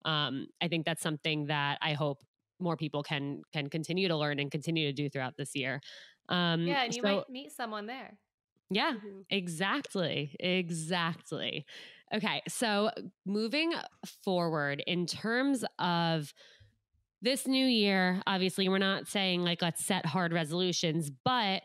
[0.07, 2.19] um i think that's something that i hope
[2.61, 5.81] more people can can continue to learn and continue to do throughout this year.
[6.29, 8.19] Um, yeah, and you so, might meet someone there.
[8.71, 9.21] Yeah, mm-hmm.
[9.31, 10.35] exactly.
[10.41, 11.67] Exactly.
[12.15, 12.43] Okay.
[12.49, 12.91] So
[13.27, 13.73] moving
[14.23, 16.33] forward in terms of
[17.23, 21.63] this new year, obviously, we're not saying like let's set hard resolutions, but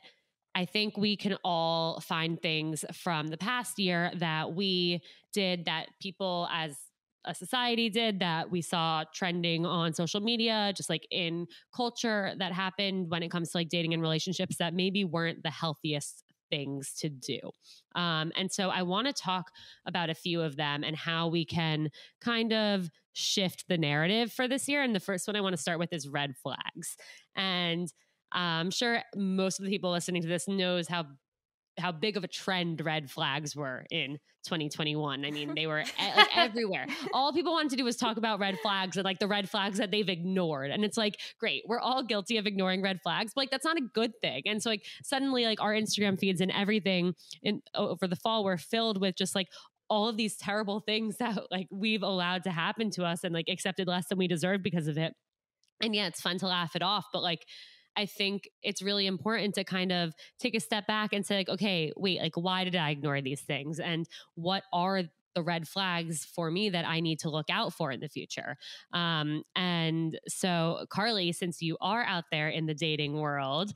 [0.55, 5.01] I think we can all find things from the past year that we
[5.33, 6.75] did that people as
[7.25, 12.51] a society did that we saw trending on social media, just like in culture that
[12.53, 16.93] happened when it comes to like dating and relationships that maybe weren't the healthiest things
[16.99, 17.39] to do.
[17.95, 19.51] Um, and so I want to talk
[19.85, 21.89] about a few of them and how we can
[22.21, 24.81] kind of shift the narrative for this year.
[24.81, 26.97] And the first one I want to start with is red flags.
[27.35, 27.91] And
[28.31, 31.05] I'm sure most of the people listening to this knows how
[31.79, 35.25] how big of a trend red flags were in 2021.
[35.25, 35.83] I mean, they were
[36.15, 36.87] like everywhere.
[37.13, 39.77] All people wanted to do was talk about red flags and like the red flags
[39.77, 40.71] that they've ignored.
[40.71, 43.77] And it's like, great, we're all guilty of ignoring red flags, but like that's not
[43.77, 44.43] a good thing.
[44.45, 48.57] And so like suddenly like our Instagram feeds and everything in over the fall were
[48.57, 49.47] filled with just like
[49.89, 53.49] all of these terrible things that like we've allowed to happen to us and like
[53.49, 55.13] accepted less than we deserve because of it.
[55.81, 57.45] And yeah, it's fun to laugh it off, but like
[57.99, 61.49] I think it's really important to kind of take a step back and say, like,
[61.49, 63.77] okay, wait, like, why did I ignore these things?
[63.77, 65.03] And what are
[65.35, 68.57] the red flags for me that I need to look out for in the future.
[68.93, 73.73] Um, and so, Carly, since you are out there in the dating world,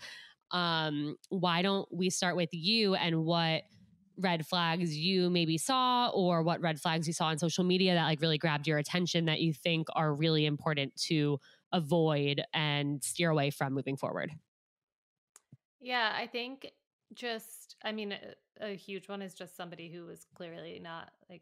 [0.52, 3.64] um, why don't we start with you and what
[4.18, 8.06] red flags you maybe saw or what red flags you saw on social media that
[8.06, 11.40] like really grabbed your attention that you think are really important to
[11.74, 14.32] avoid and steer away from moving forward?
[15.80, 16.72] Yeah, I think
[17.14, 21.42] just, I mean, a, a huge one is just somebody who is clearly not like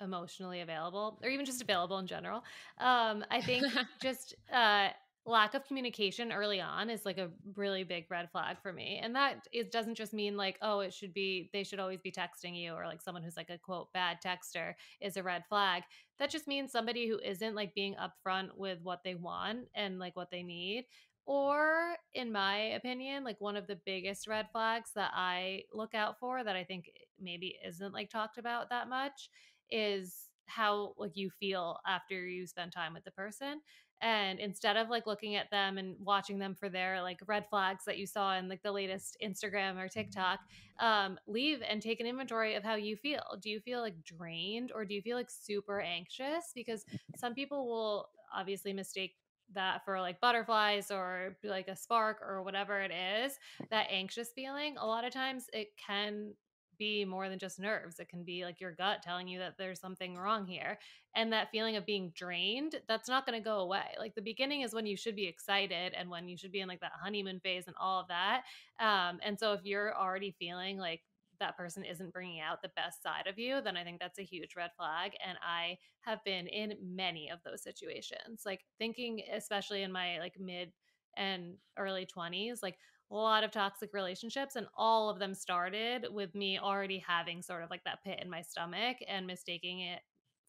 [0.00, 2.44] emotionally available or even just available in general.
[2.78, 3.66] Um, I think
[4.02, 4.90] just uh,
[5.26, 9.14] lack of communication early on is like a really big red flag for me and
[9.14, 12.56] that it doesn't just mean like oh it should be they should always be texting
[12.56, 15.82] you or like someone who's like a quote bad texter is a red flag.
[16.18, 20.16] That just means somebody who isn't like being upfront with what they want and like
[20.16, 20.86] what they need
[21.26, 26.18] or in my opinion like one of the biggest red flags that i look out
[26.18, 29.28] for that i think eh, maybe isn't like talked about that much
[29.70, 33.60] is how like you feel after you spend time with the person
[34.00, 37.84] and instead of like looking at them and watching them for their like red flags
[37.84, 40.40] that you saw in like the latest instagram or tiktok
[40.80, 43.22] um, leave and take an inventory of how you feel.
[43.40, 46.52] Do you feel like drained or do you feel like super anxious?
[46.54, 46.84] Because
[47.16, 49.14] some people will obviously mistake
[49.52, 53.38] that for like butterflies or like a spark or whatever it is
[53.70, 54.76] that anxious feeling.
[54.78, 56.32] A lot of times it can
[56.80, 58.00] be more than just nerves.
[58.00, 60.78] It can be like your gut telling you that there's something wrong here.
[61.14, 63.94] And that feeling of being drained, that's not going to go away.
[63.98, 66.68] Like the beginning is when you should be excited and when you should be in
[66.68, 68.42] like that honeymoon phase and all of that.
[68.80, 71.02] Um, and so if you're already feeling like
[71.38, 74.24] that person isn't bringing out the best side of you, then I think that's a
[74.24, 75.12] huge red flag.
[75.26, 80.34] And I have been in many of those situations, like thinking, especially in my like
[80.40, 80.72] mid
[81.16, 82.78] and early 20s, like
[83.10, 87.62] a lot of toxic relationships and all of them started with me already having sort
[87.62, 90.00] of like that pit in my stomach and mistaking it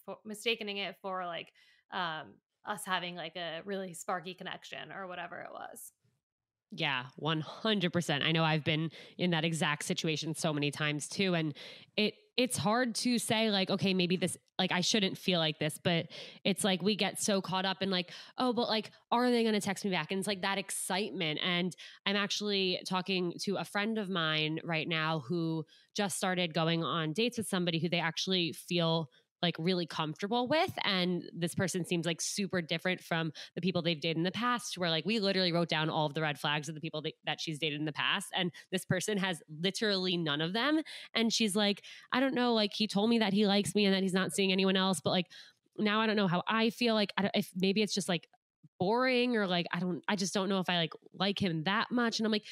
[0.06, 1.52] for mistaking it for like
[1.92, 2.34] um
[2.66, 5.92] us having like a really sparky connection or whatever it was
[6.72, 8.24] yeah, 100%.
[8.24, 11.54] I know I've been in that exact situation so many times too and
[11.98, 15.78] it it's hard to say like okay, maybe this like I shouldn't feel like this,
[15.84, 16.08] but
[16.46, 19.54] it's like we get so caught up in like oh, but like are they going
[19.54, 20.12] to text me back?
[20.12, 24.88] And it's like that excitement and I'm actually talking to a friend of mine right
[24.88, 29.10] now who just started going on dates with somebody who they actually feel
[29.42, 34.00] like really comfortable with and this person seems like super different from the people they've
[34.00, 36.70] dated in the past where like we literally wrote down all of the red flags
[36.70, 40.18] of the people that, that she's dated in the past and this person has literally
[40.18, 40.82] none of them
[41.14, 43.94] and she's like i don't know like he told me that he likes me and
[43.94, 45.28] that he's not seeing anyone else but like
[45.78, 48.28] now i don't know how i feel like I if maybe it's just like
[48.80, 51.92] boring or like i don't i just don't know if i like like him that
[51.92, 52.46] much and i'm like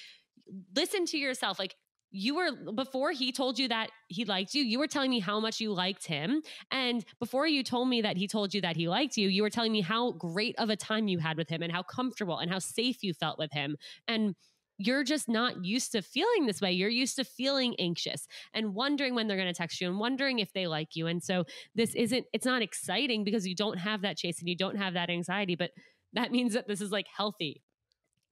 [0.75, 1.75] listen to yourself like
[2.11, 5.39] you were before he told you that he liked you you were telling me how
[5.39, 8.87] much you liked him and before you told me that he told you that he
[8.87, 11.61] liked you you were telling me how great of a time you had with him
[11.61, 13.77] and how comfortable and how safe you felt with him
[14.07, 14.35] and
[14.79, 16.71] you're just not used to feeling this way.
[16.71, 20.39] You're used to feeling anxious and wondering when they're going to text you and wondering
[20.39, 21.05] if they like you.
[21.05, 21.43] And so
[21.75, 24.93] this isn't, it's not exciting because you don't have that chase and you don't have
[24.93, 25.71] that anxiety, but
[26.13, 27.61] that means that this is like healthy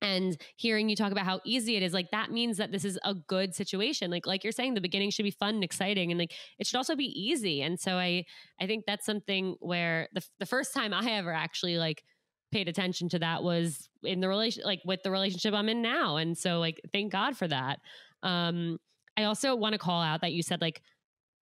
[0.01, 2.99] and hearing you talk about how easy it is like that means that this is
[3.03, 6.19] a good situation like like you're saying the beginning should be fun and exciting and
[6.19, 8.23] like it should also be easy and so i
[8.61, 12.03] i think that's something where the, the first time i ever actually like
[12.51, 16.17] paid attention to that was in the relation like with the relationship I'm in now.
[16.17, 17.79] And so like thank God for that.
[18.23, 18.79] Um
[19.17, 20.81] I also want to call out that you said like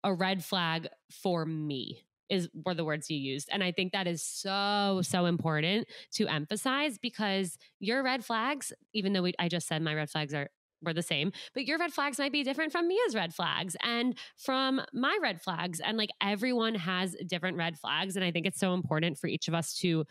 [0.03, 3.49] a red flag for me is were the words you used.
[3.51, 9.13] And I think that is so, so important to emphasize because your red flags, even
[9.13, 10.49] though we, I just said my red flags are
[10.83, 14.17] were the same, but your red flags might be different from Mia's red flags and
[14.35, 15.79] from my red flags.
[15.79, 18.15] And like everyone has different red flags.
[18.15, 20.05] And I think it's so important for each of us to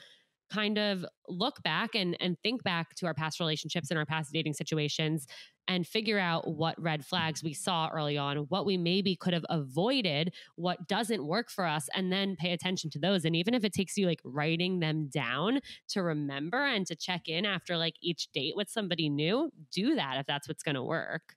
[0.50, 4.32] kind of look back and and think back to our past relationships and our past
[4.32, 5.26] dating situations
[5.68, 9.46] and figure out what red flags we saw early on, what we maybe could have
[9.48, 13.24] avoided, what doesn't work for us, and then pay attention to those.
[13.24, 17.28] And even if it takes you like writing them down to remember and to check
[17.28, 20.82] in after like each date with somebody new, do that if that's what's going to
[20.82, 21.36] work.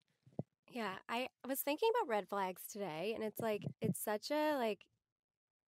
[0.67, 4.79] Yeah, I was thinking about red flags today, and it's like, it's such a like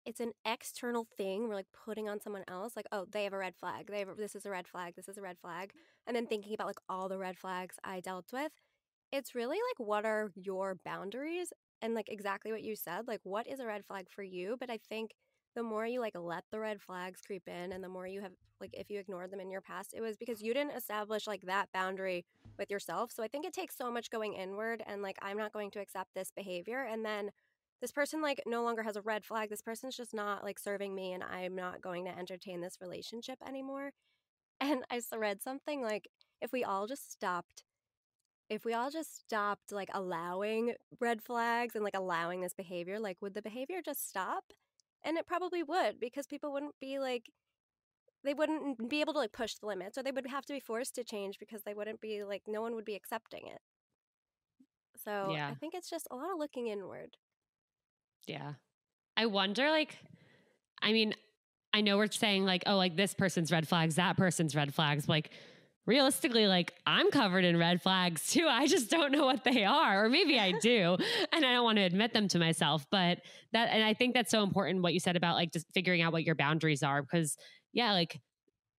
[0.05, 3.37] it's an external thing we're like putting on someone else like oh they have a
[3.37, 5.71] red flag they have a, this is a red flag this is a red flag
[6.07, 8.51] and then thinking about like all the red flags i dealt with
[9.11, 13.47] it's really like what are your boundaries and like exactly what you said like what
[13.47, 15.11] is a red flag for you but i think
[15.55, 18.31] the more you like let the red flags creep in and the more you have
[18.59, 21.41] like if you ignored them in your past it was because you didn't establish like
[21.41, 22.25] that boundary
[22.57, 25.53] with yourself so i think it takes so much going inward and like i'm not
[25.53, 27.29] going to accept this behavior and then
[27.83, 29.49] this person like no longer has a red flag.
[29.49, 33.37] This person's just not like serving me and I'm not going to entertain this relationship
[33.45, 33.91] anymore.
[34.61, 36.07] And I read something like
[36.39, 37.63] if we all just stopped
[38.49, 43.17] if we all just stopped like allowing red flags and like allowing this behavior, like
[43.19, 44.45] would the behavior just stop?
[45.03, 47.25] And it probably would because people wouldn't be like
[48.23, 50.61] they wouldn't be able to like push the limits or they would have to be
[50.61, 53.59] forced to change because they wouldn't be like no one would be accepting it.
[55.03, 55.49] So yeah.
[55.49, 57.17] I think it's just a lot of looking inward.
[58.27, 58.53] Yeah.
[59.15, 59.97] I wonder, like,
[60.81, 61.13] I mean,
[61.73, 65.07] I know we're saying, like, oh, like this person's red flags, that person's red flags.
[65.07, 65.31] Like,
[65.85, 68.47] realistically, like, I'm covered in red flags too.
[68.47, 70.97] I just don't know what they are, or maybe I do.
[71.33, 72.85] and I don't want to admit them to myself.
[72.91, 73.19] But
[73.53, 76.13] that, and I think that's so important what you said about like just figuring out
[76.13, 77.37] what your boundaries are because,
[77.73, 78.19] yeah, like,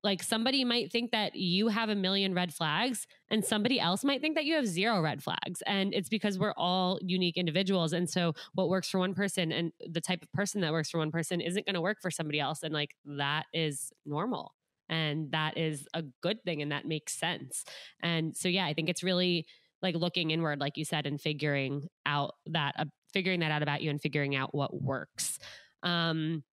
[0.04, 4.20] like somebody might think that you have a million red flags and somebody else might
[4.20, 5.62] think that you have zero red flags.
[5.66, 7.94] And it's because we're all unique individuals.
[7.94, 10.98] And so what works for one person and the type of person that works for
[10.98, 12.62] one person isn't going to work for somebody else.
[12.62, 14.54] And like that is normal.
[14.90, 16.60] And that is a good thing.
[16.60, 17.64] And that makes sense.
[18.02, 19.46] And so, yeah, I think it's really
[19.80, 22.84] like looking inward, like you said, and figuring out that, uh,
[23.14, 25.38] figuring that out about you and figuring out what works.
[25.82, 26.44] Um,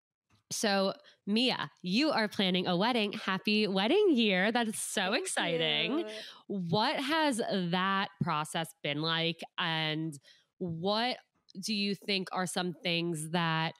[0.50, 0.92] so,
[1.26, 3.12] Mia, you are planning a wedding.
[3.12, 4.50] Happy wedding year.
[4.50, 5.98] That is so Thank exciting.
[6.00, 6.06] You.
[6.48, 9.40] What has that process been like?
[9.58, 10.18] And
[10.58, 11.16] what
[11.60, 13.74] do you think are some things that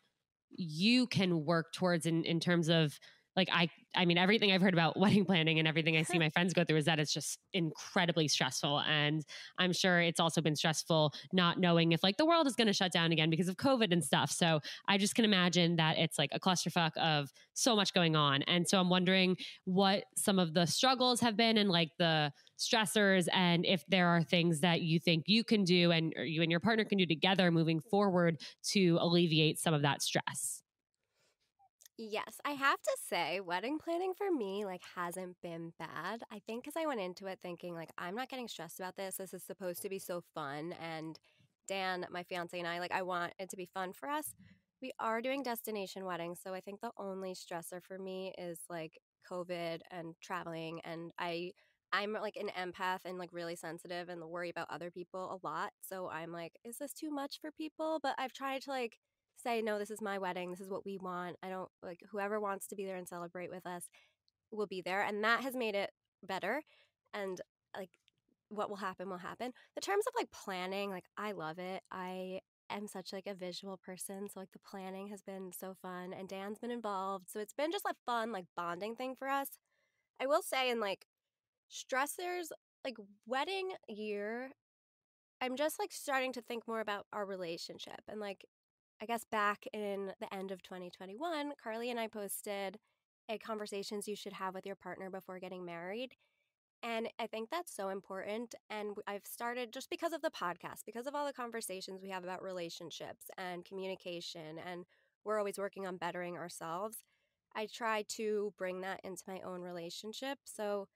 [0.51, 2.99] you can work towards in, in terms of
[3.37, 6.31] like I I mean everything I've heard about wedding planning and everything I see my
[6.31, 9.25] friends go through is that it's just incredibly stressful and
[9.59, 12.73] I'm sure it's also been stressful not knowing if like the world is going to
[12.73, 14.31] shut down again because of covid and stuff.
[14.31, 18.43] So I just can imagine that it's like a clusterfuck of so much going on.
[18.43, 23.29] And so I'm wondering what some of the struggles have been and like the stressors
[23.33, 26.61] and if there are things that you think you can do and you and your
[26.61, 30.62] partner can do together moving forward to alleviate some of that stress.
[31.99, 36.23] Yes, I have to say, wedding planning for me like hasn't been bad.
[36.33, 39.17] I think because I went into it thinking like I'm not getting stressed about this.
[39.17, 41.19] This is supposed to be so fun, and
[41.69, 44.35] Dan, my fiance, and I like I want it to be fun for us.
[44.81, 48.99] We are doing destination weddings, so I think the only stressor for me is like
[49.31, 51.53] COVID and traveling, and I
[51.93, 55.73] I'm like an empath and like really sensitive and worry about other people a lot.
[55.83, 58.01] So I'm like, is this too much for people?
[58.03, 58.97] But I've tried to like
[59.37, 60.51] say, no, this is my wedding.
[60.51, 61.37] This is what we want.
[61.43, 63.89] I don't like whoever wants to be there and celebrate with us
[64.51, 65.03] will be there.
[65.03, 65.91] And that has made it
[66.23, 66.63] better.
[67.15, 67.41] And
[67.77, 67.91] like
[68.49, 69.53] what will happen will happen.
[69.75, 71.83] The terms of like planning, like I love it.
[71.91, 74.29] I am such like a visual person.
[74.29, 77.31] So like the planning has been so fun and Dan's been involved.
[77.31, 79.49] So it's been just a fun like bonding thing for us.
[80.21, 81.07] I will say in like
[81.71, 82.49] stressors,
[82.85, 84.51] like wedding year,
[85.41, 88.45] I'm just like starting to think more about our relationship and like
[89.03, 92.79] I guess back in the end of 2021, Carly and I posted
[93.29, 96.13] a conversations you should have with your partner before getting married.
[96.85, 98.55] And I think that's so important.
[98.71, 102.23] And I've started just because of the podcast, because of all the conversations we have
[102.23, 104.85] about relationships and communication, and
[105.25, 106.99] we're always working on bettering ourselves.
[107.57, 110.39] I try to bring that into my own relationship.
[110.45, 110.87] So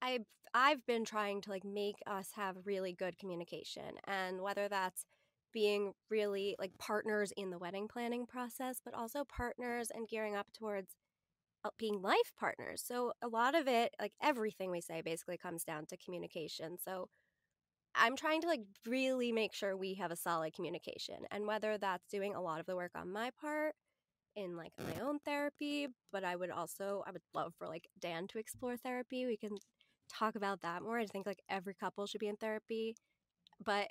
[0.00, 5.04] I've I've been trying to like make us have really good communication, and whether that's
[5.52, 10.46] being really like partners in the wedding planning process, but also partners and gearing up
[10.52, 10.96] towards
[11.64, 12.82] uh, being life partners.
[12.84, 16.76] So a lot of it, like everything we say, basically comes down to communication.
[16.82, 17.08] So
[17.94, 22.06] I'm trying to like really make sure we have a solid communication, and whether that's
[22.08, 23.74] doing a lot of the work on my part
[24.36, 28.26] in like my own therapy, but I would also I would love for like Dan
[28.28, 29.26] to explore therapy.
[29.26, 29.56] We can
[30.12, 30.98] talk about that more.
[30.98, 32.94] I think like every couple should be in therapy,
[33.64, 33.88] but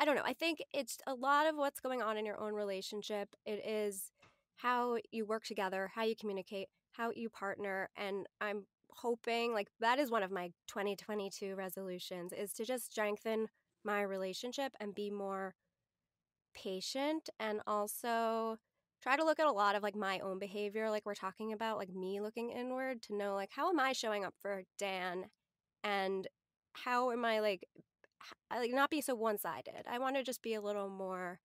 [0.00, 0.22] I don't know.
[0.24, 3.34] I think it's a lot of what's going on in your own relationship.
[3.46, 4.10] It is
[4.56, 9.98] how you work together, how you communicate, how you partner, and I'm hoping like that
[9.98, 13.46] is one of my 2022 resolutions is to just strengthen
[13.84, 15.54] my relationship and be more
[16.54, 18.56] patient and also
[19.02, 21.78] try to look at a lot of like my own behavior like we're talking about
[21.78, 25.24] like me looking inward to know like how am i showing up for dan
[25.82, 26.28] and
[26.74, 27.66] how am i like
[28.50, 31.38] like not be so one-sided i want to just be a little more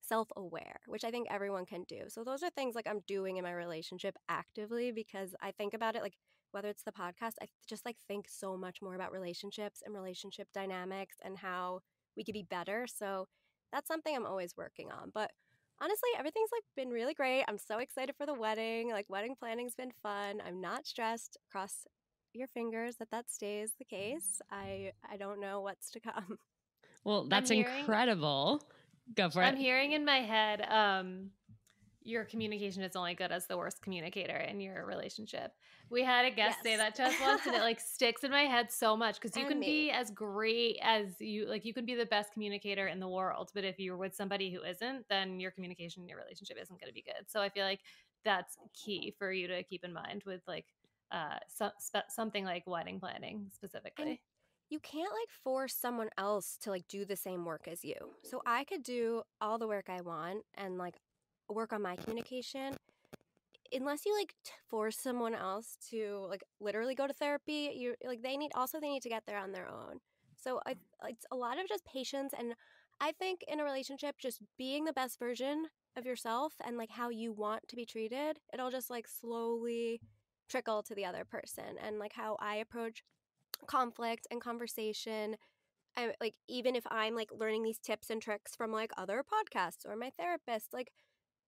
[0.00, 3.44] self-aware which i think everyone can do so those are things like i'm doing in
[3.44, 6.16] my relationship actively because i think about it like
[6.50, 10.48] whether it's the podcast i just like think so much more about relationships and relationship
[10.52, 11.80] dynamics and how
[12.16, 13.26] we could be better so
[13.72, 15.30] that's something i'm always working on but
[15.82, 17.44] honestly, everything's like been really great.
[17.48, 18.90] I'm so excited for the wedding.
[18.90, 20.40] Like wedding planning's been fun.
[20.46, 21.36] I'm not stressed.
[21.50, 21.86] Cross
[22.34, 24.40] your fingers that that stays the case.
[24.50, 26.38] I I don't know what's to come.
[27.04, 28.62] Well, that's hearing, incredible.
[29.16, 29.56] Go for I'm it.
[29.56, 31.30] I'm hearing in my head um
[32.04, 35.52] your communication is only good as the worst communicator in your relationship.
[35.90, 36.64] We had a guest yes.
[36.64, 39.36] say that to us once and it like sticks in my head so much because
[39.36, 39.66] you and can me.
[39.66, 43.50] be as great as you like you can be the best communicator in the world,
[43.54, 46.88] but if you're with somebody who isn't, then your communication in your relationship isn't going
[46.88, 47.24] to be good.
[47.28, 47.80] So I feel like
[48.24, 50.66] that's key for you to keep in mind with like
[51.12, 51.70] uh so,
[52.08, 54.08] something like wedding planning specifically.
[54.08, 54.18] And
[54.70, 57.94] you can't like force someone else to like do the same work as you.
[58.22, 60.94] So I could do all the work I want and like
[61.48, 62.76] work on my communication
[63.72, 64.34] unless you like
[64.68, 68.88] force someone else to like literally go to therapy you like they need also they
[68.88, 69.98] need to get there on their own
[70.36, 70.74] so I,
[71.08, 72.54] it's a lot of just patience and
[73.00, 77.08] i think in a relationship just being the best version of yourself and like how
[77.08, 80.00] you want to be treated it'll just like slowly
[80.52, 83.02] trickle to the other person and like how i approach
[83.66, 85.36] conflict and conversation
[85.96, 89.86] I like even if I'm like learning these tips and tricks from like other podcasts
[89.86, 90.90] or my therapist, like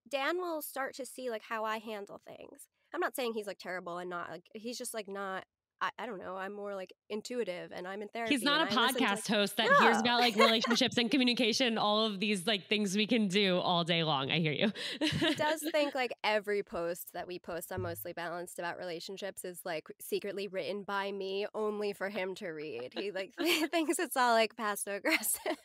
[0.09, 2.69] Dan will start to see like how I handle things.
[2.93, 5.45] I'm not saying he's like terrible and not like he's just like not
[5.81, 6.37] I, I don't know.
[6.37, 8.35] I'm more like intuitive and I'm in therapy.
[8.35, 9.79] He's not a podcast to, host that no.
[9.81, 13.85] hears about like relationships and communication, all of these like things we can do all
[13.85, 14.31] day long.
[14.31, 14.73] I hear you.
[15.01, 19.61] he does think like every post that we post on Mostly Balanced about relationships is
[19.65, 22.93] like secretly written by me only for him to read.
[22.95, 23.35] He like
[23.71, 25.57] thinks it's all like passive aggressive.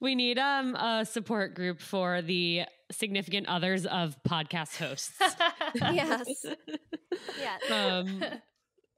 [0.00, 5.18] We need um a support group for the significant others of podcast hosts.
[5.74, 6.44] yes.
[7.38, 7.70] yes.
[7.70, 8.22] Um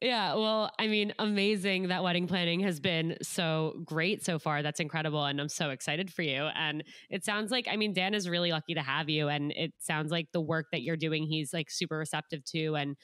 [0.05, 4.63] yeah, well, I mean, amazing that wedding planning has been so great so far.
[4.63, 5.25] That's incredible.
[5.25, 6.43] And I'm so excited for you.
[6.55, 9.29] And it sounds like, I mean, Dan is really lucky to have you.
[9.29, 12.75] And it sounds like the work that you're doing, he's like super receptive to.
[12.77, 12.97] And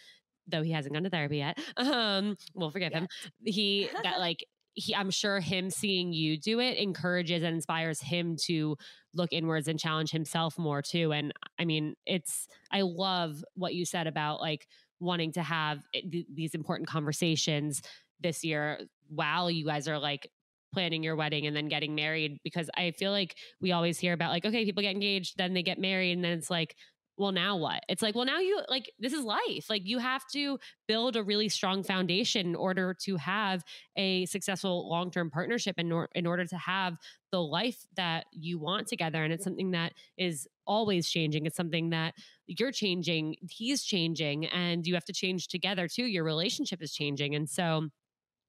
[0.47, 3.09] though he hasn't gone to therapy yet, um, we'll forgive him.
[3.47, 4.45] He, that like,
[4.75, 8.77] he, I'm sure him seeing you do it encourages and inspires him to
[9.15, 11.13] look inwards and challenge himself more too.
[11.13, 14.67] And I mean, it's, I love what you said about like
[15.01, 17.83] wanting to have eh, th- these important conversations
[18.21, 20.31] this year while you guys are like
[20.73, 24.31] planning your wedding and then getting married because I feel like we always hear about
[24.31, 26.77] like okay people get engaged then they get married and then it's like
[27.21, 27.85] well now what?
[27.87, 29.67] It's like well now you like this is life.
[29.69, 33.63] Like you have to build a really strong foundation in order to have
[33.97, 36.97] a successful long-term partnership in, or, in order to have
[37.31, 41.45] the life that you want together and it's something that is always changing.
[41.45, 42.15] It's something that
[42.59, 47.35] you're changing he's changing and you have to change together too your relationship is changing
[47.35, 47.89] and so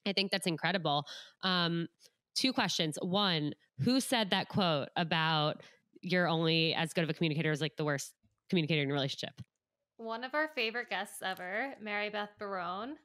[0.06, 1.06] i think that's incredible
[1.44, 1.88] um
[2.34, 5.62] two questions one who said that quote about
[6.02, 8.14] you're only as good of a communicator as like the worst
[8.50, 9.42] communicator in a relationship?
[9.98, 12.96] One of our favorite guests ever, Mary Beth Barone.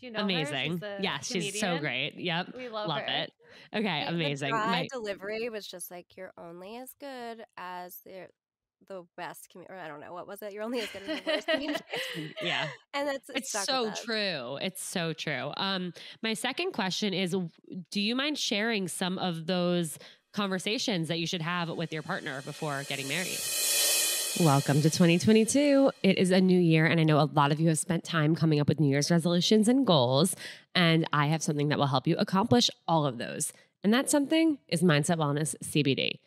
[0.00, 0.78] Do you know amazing?
[0.78, 0.96] Her?
[0.96, 2.14] She's yeah, she's so great.
[2.16, 3.30] Yep, we love, love it.
[3.74, 4.50] Okay, amazing.
[4.50, 8.26] My delivery was just like you're only as good as the
[8.88, 9.78] the best community.
[9.78, 10.52] I don't know what was it.
[10.52, 11.84] You're only as good as the worst communicator.
[12.42, 14.58] yeah, and that's it's so true.
[14.60, 15.52] It's so true.
[15.56, 17.36] Um, my second question is:
[17.90, 19.98] Do you mind sharing some of those
[20.32, 23.38] conversations that you should have with your partner before getting married?
[24.40, 25.92] Welcome to 2022.
[26.02, 28.34] It is a new year, and I know a lot of you have spent time
[28.34, 30.34] coming up with New Year's resolutions and goals.
[30.74, 33.52] And I have something that will help you accomplish all of those.
[33.84, 36.18] And that something is Mindset Wellness CBD.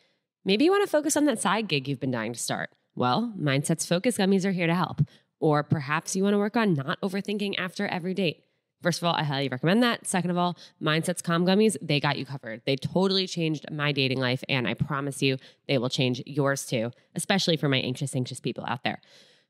[0.48, 2.70] Maybe you want to focus on that side gig you've been dying to start.
[2.94, 5.02] Well, Mindset's Focus Gummies are here to help.
[5.40, 8.44] Or perhaps you want to work on not overthinking after every date.
[8.82, 10.06] First of all, I highly recommend that.
[10.06, 12.62] Second of all, Mindsets Calm Gummies, they got you covered.
[12.64, 15.36] They totally changed my dating life, and I promise you
[15.66, 19.02] they will change yours too, especially for my anxious, anxious people out there.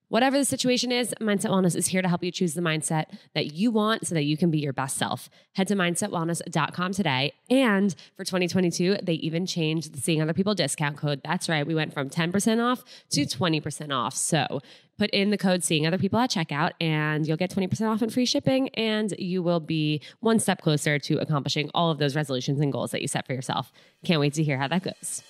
[0.08, 3.52] Whatever the situation is, Mindset Wellness is here to help you choose the mindset that
[3.52, 5.28] you want so that you can be your best self.
[5.52, 7.34] Head to mindsetwellness.com today.
[7.50, 11.20] And for 2022, they even changed the Seeing Other People discount code.
[11.22, 11.66] That's right.
[11.66, 14.14] We went from 10% off to 20% off.
[14.14, 14.60] So
[14.98, 18.12] put in the code Seeing Other People at checkout and you'll get 20% off and
[18.12, 18.70] free shipping.
[18.70, 22.92] And you will be one step closer to accomplishing all of those resolutions and goals
[22.92, 23.70] that you set for yourself.
[24.06, 25.22] Can't wait to hear how that goes.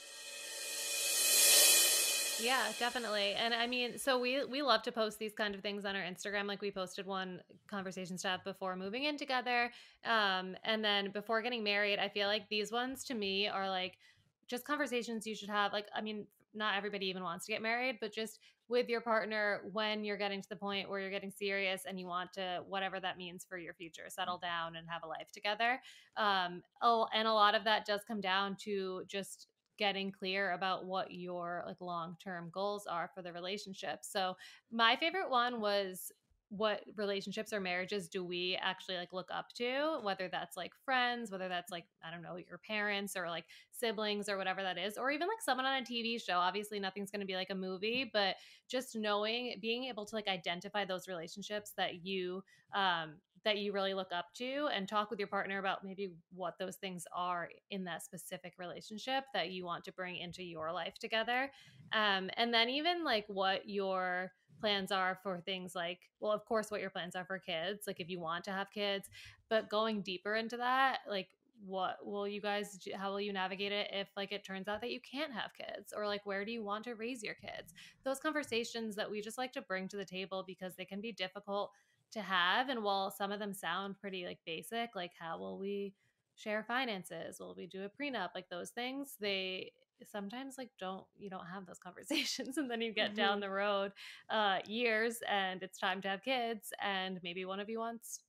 [2.41, 3.35] Yeah, definitely.
[3.35, 6.03] And I mean, so we we love to post these kind of things on our
[6.03, 6.47] Instagram.
[6.47, 9.73] Like we posted one conversation stuff before moving in together.
[10.05, 13.99] Um, and then before getting married, I feel like these ones to me are like
[14.47, 15.73] just conversations you should have.
[15.73, 19.63] Like, I mean, not everybody even wants to get married, but just with your partner
[19.73, 23.01] when you're getting to the point where you're getting serious and you want to whatever
[23.01, 25.81] that means for your future settle down and have a life together
[26.19, 29.49] um oh, and a lot of that does come down to just
[29.79, 34.01] getting clear about what your like long-term goals are for the relationship.
[34.03, 34.37] So
[34.71, 36.13] my favorite one was
[36.51, 41.31] what relationships or marriages do we actually like look up to whether that's like friends
[41.31, 44.97] whether that's like i don't know your parents or like siblings or whatever that is
[44.97, 47.55] or even like someone on a tv show obviously nothing's going to be like a
[47.55, 52.43] movie but just knowing being able to like identify those relationships that you
[52.75, 53.17] um
[53.49, 56.77] that you really look up to and talk with your partner about maybe what those
[56.77, 61.51] things are in that specific relationship that you want to bring into your life together.
[61.93, 66.69] Um, and then even like what your plans are for things like well of course
[66.69, 69.09] what your plans are for kids like if you want to have kids
[69.49, 71.29] but going deeper into that like
[71.65, 74.91] what will you guys how will you navigate it if like it turns out that
[74.91, 75.93] you can't have kids?
[75.97, 77.75] Or like where do you want to raise your kids?
[78.05, 81.13] Those conversations that we just like to bring to the table because they can be
[81.13, 81.73] difficult
[82.13, 85.93] to have and while some of them sound pretty like basic like how will we
[86.39, 87.39] share finances?
[87.41, 88.29] Will we do a prenup?
[88.35, 89.73] Like those things they
[90.13, 93.17] sometimes like don't you don't have those conversations and then you get mm-hmm.
[93.17, 93.91] down the road
[94.31, 98.21] uh years and it's time to have kids and maybe one of you wants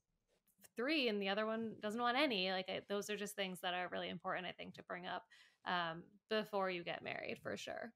[0.76, 3.76] three and the other one doesn't want any like I, those are just things that
[3.76, 5.24] are really important i think to bring up
[5.68, 7.92] um before you get married for sure.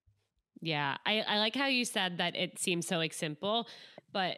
[0.61, 3.67] Yeah i i like how you said that it seems so like simple
[4.11, 4.37] but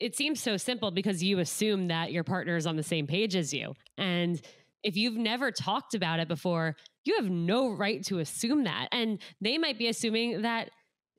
[0.00, 3.34] it seems so simple because you assume that your partner is on the same page
[3.34, 3.74] as you.
[3.98, 4.40] And
[4.82, 8.88] if you've never talked about it before, you have no right to assume that.
[8.92, 10.70] And they might be assuming that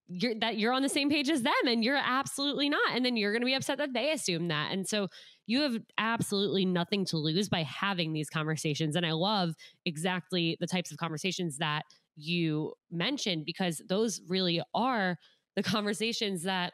[0.07, 2.91] you're that you're on the same page as them and you're absolutely not.
[2.93, 4.71] And then you're going to be upset that they assume that.
[4.71, 5.07] And so
[5.47, 8.95] you have absolutely nothing to lose by having these conversations.
[8.95, 11.83] And I love exactly the types of conversations that
[12.15, 15.17] you mentioned because those really are
[15.55, 16.73] the conversations that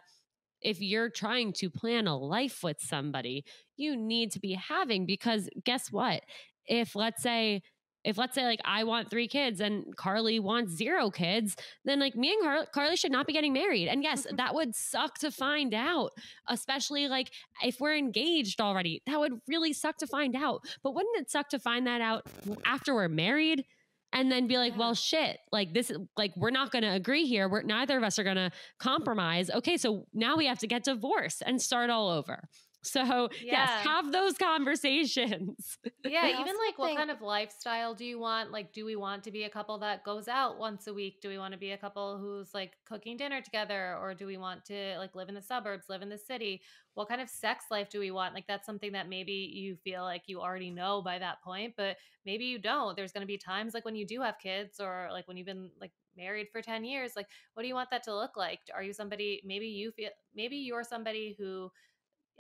[0.62, 3.46] if you're trying to plan a life with somebody,
[3.78, 6.24] you need to be having because guess what?
[6.66, 7.62] If let's say
[8.04, 11.56] if let's say like I want three kids and Carly wants zero kids,
[11.86, 13.88] then like me and Car- Carly should not be getting married.
[13.88, 16.12] And yes, that would suck to find out,
[16.48, 17.32] especially like
[17.64, 19.02] if we're engaged already.
[19.06, 20.62] That would really suck to find out.
[20.84, 22.26] But wouldn't it suck to find that out
[22.66, 23.66] after we're married?
[24.14, 27.48] And then be like, well, shit, like this like, we're not going to agree here.
[27.48, 29.50] We're neither of us are going to compromise.
[29.50, 29.78] Okay.
[29.78, 32.48] So now we have to get divorced and start all over.
[32.84, 33.78] So yeah.
[33.78, 35.78] yes, have those conversations.
[36.04, 38.52] Yeah, even like what kind of lifestyle do you want?
[38.52, 41.22] Like, do we want to be a couple that goes out once a week?
[41.22, 44.36] Do we want to be a couple who's like cooking dinner together, or do we
[44.36, 46.62] want to like live in the suburbs, live in the city?
[46.96, 48.34] What kind of sex life do we want?
[48.34, 51.98] Like, that's something that maybe you feel like you already know by that point, but
[52.26, 52.98] maybe you don't.
[52.98, 55.48] There's going to be times like when you do have kids, or like when you've
[55.48, 58.60] been like married for 10 years like what do you want that to look like
[58.76, 61.72] are you somebody maybe you feel maybe you're somebody who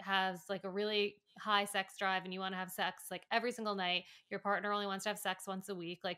[0.01, 3.51] has like a really high sex drive and you want to have sex like every
[3.51, 6.17] single night, your partner only wants to have sex once a week, like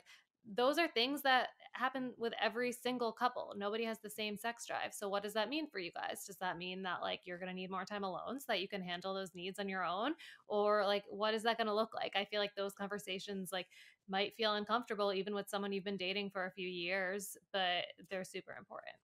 [0.55, 3.53] those are things that happen with every single couple.
[3.57, 4.93] Nobody has the same sex drive.
[4.93, 6.25] So what does that mean for you guys?
[6.25, 8.67] Does that mean that like you're going to need more time alone so that you
[8.67, 10.13] can handle those needs on your own
[10.47, 12.13] or like what is that going to look like?
[12.15, 13.67] I feel like those conversations like
[14.09, 18.25] might feel uncomfortable even with someone you've been dating for a few years, but they're
[18.25, 18.95] super important.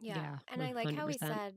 [0.00, 0.16] Yeah.
[0.16, 0.68] yeah and 100%.
[0.68, 1.54] I like how we said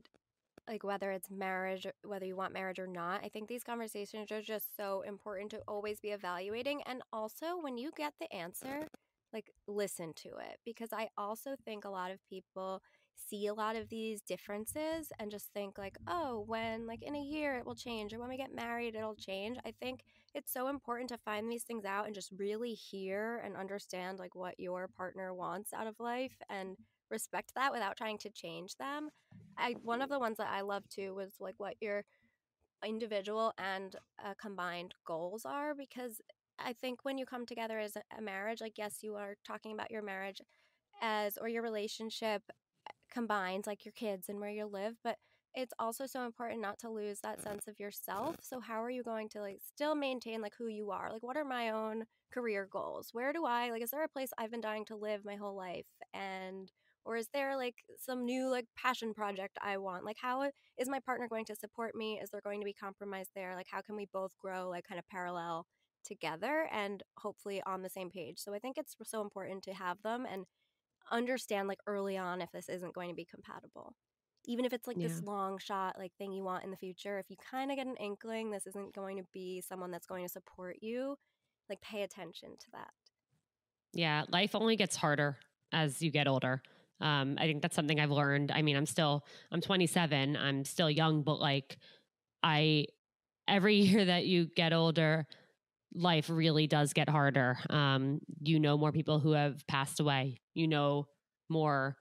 [0.68, 4.42] like whether it's marriage whether you want marriage or not i think these conversations are
[4.42, 8.88] just so important to always be evaluating and also when you get the answer
[9.34, 12.82] like listen to it because i also think a lot of people
[13.16, 17.22] see a lot of these differences and just think like oh when like in a
[17.22, 19.58] year it will change or when we get married it'll change.
[19.66, 20.02] I think
[20.34, 24.36] it's so important to find these things out and just really hear and understand like
[24.36, 26.76] what your partner wants out of life and
[27.10, 29.10] respect that without trying to change them.
[29.58, 32.04] I one of the ones that I love too was like what your
[32.86, 36.22] individual and uh, combined goals are because
[36.60, 39.92] I think when you come together as a marriage, like yes, you are talking about
[39.92, 40.42] your marriage
[41.02, 42.42] as or your relationship
[43.12, 45.18] combined, like your kids and where you live, but
[45.56, 48.38] it's also so important not to lose that sense of yourself.
[48.42, 51.12] So how are you going to like still maintain like who you are?
[51.12, 53.10] Like what are my own career goals?
[53.12, 55.56] Where do I like is there a place I've been dying to live my whole
[55.56, 56.72] life and
[57.06, 60.06] or is there like some new like passion project I want?
[60.06, 62.20] Like how is my partner going to support me?
[62.22, 63.56] Is there going to be compromise there?
[63.56, 65.66] Like how can we both grow like kind of parallel
[66.06, 68.40] together and hopefully on the same page?
[68.40, 70.46] So I think it's so important to have them and
[71.12, 73.94] understand like early on if this isn't going to be compatible
[74.46, 75.08] even if it's like yeah.
[75.08, 77.88] this long shot like thing you want in the future if you kind of get
[77.88, 81.18] an inkling this isn't going to be someone that's going to support you
[81.70, 82.92] like pay attention to that
[83.94, 85.38] yeah life only gets harder
[85.72, 86.62] as you get older
[87.04, 88.52] um, i think that's something i've learned.
[88.52, 91.78] I mean i'm still i'm 27 i'm still young but like
[92.42, 92.86] i
[93.48, 95.28] every year that you get older
[95.96, 97.58] life really does get harder.
[97.70, 100.42] Um, you know more people who have passed away.
[100.54, 101.08] You know
[101.50, 101.98] more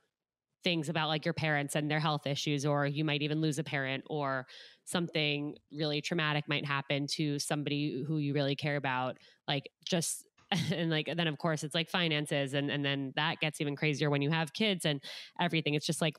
[0.64, 3.64] things about like your parents and their health issues, or you might even lose a
[3.64, 4.46] parent, or
[4.84, 9.18] something really traumatic might happen to somebody who you really care about.
[9.46, 10.24] Like just
[10.72, 14.10] and like then of course it's like finances and and then that gets even crazier
[14.10, 15.02] when you have kids and
[15.40, 15.74] everything.
[15.74, 16.16] It's just like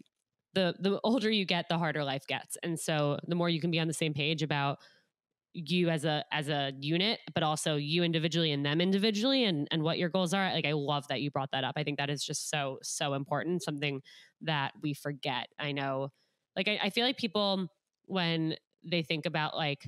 [0.53, 2.57] the the older you get, the harder life gets.
[2.63, 4.79] And so the more you can be on the same page about
[5.53, 9.83] you as a as a unit but also you individually and them individually and and
[9.83, 12.09] what your goals are like i love that you brought that up i think that
[12.09, 14.01] is just so so important something
[14.41, 16.09] that we forget i know
[16.55, 17.67] like i, I feel like people
[18.05, 19.85] when they think about like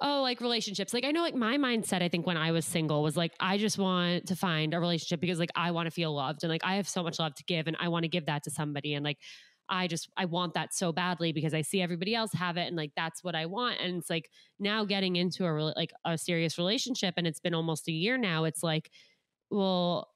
[0.00, 0.94] oh like relationships.
[0.94, 3.58] Like i know like my mindset i think when i was single was like i
[3.58, 6.64] just want to find a relationship because like i want to feel loved and like
[6.64, 8.94] i have so much love to give and i want to give that to somebody
[8.94, 9.18] and like
[9.68, 12.76] I just I want that so badly because I see everybody else have it and
[12.76, 13.80] like that's what I want.
[13.80, 17.54] And it's like now getting into a really like a serious relationship and it's been
[17.54, 18.90] almost a year now it's like
[19.50, 20.08] well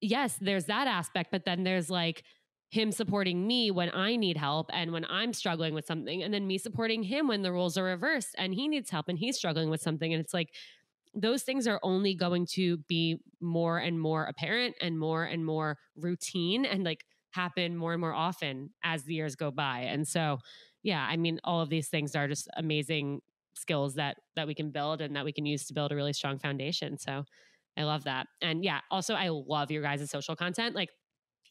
[0.00, 2.24] yes there's that aspect but then there's like
[2.74, 6.46] him supporting me when I need help and when I'm struggling with something and then
[6.46, 9.70] me supporting him when the roles are reversed and he needs help and he's struggling
[9.70, 10.50] with something and it's like
[11.14, 15.78] those things are only going to be more and more apparent and more and more
[15.96, 19.80] routine and like happen more and more often as the years go by.
[19.80, 20.38] And so,
[20.82, 23.20] yeah, I mean, all of these things are just amazing
[23.54, 26.12] skills that that we can build and that we can use to build a really
[26.12, 26.98] strong foundation.
[26.98, 27.24] So
[27.76, 28.26] I love that.
[28.42, 30.74] And yeah, also I love your guys' social content.
[30.74, 30.90] Like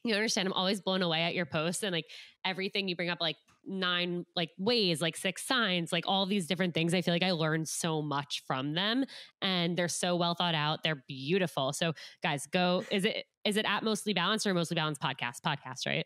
[0.04, 2.06] you understand i'm always blown away at your posts and like
[2.46, 6.74] everything you bring up like nine like ways like six signs like all these different
[6.74, 9.06] things i feel like i learned so much from them
[9.42, 11.74] and they're so well thought out they're beautiful.
[11.74, 15.42] So guys go is it is it at mostly balanced or mostly balanced podcast?
[15.46, 16.06] Podcast right?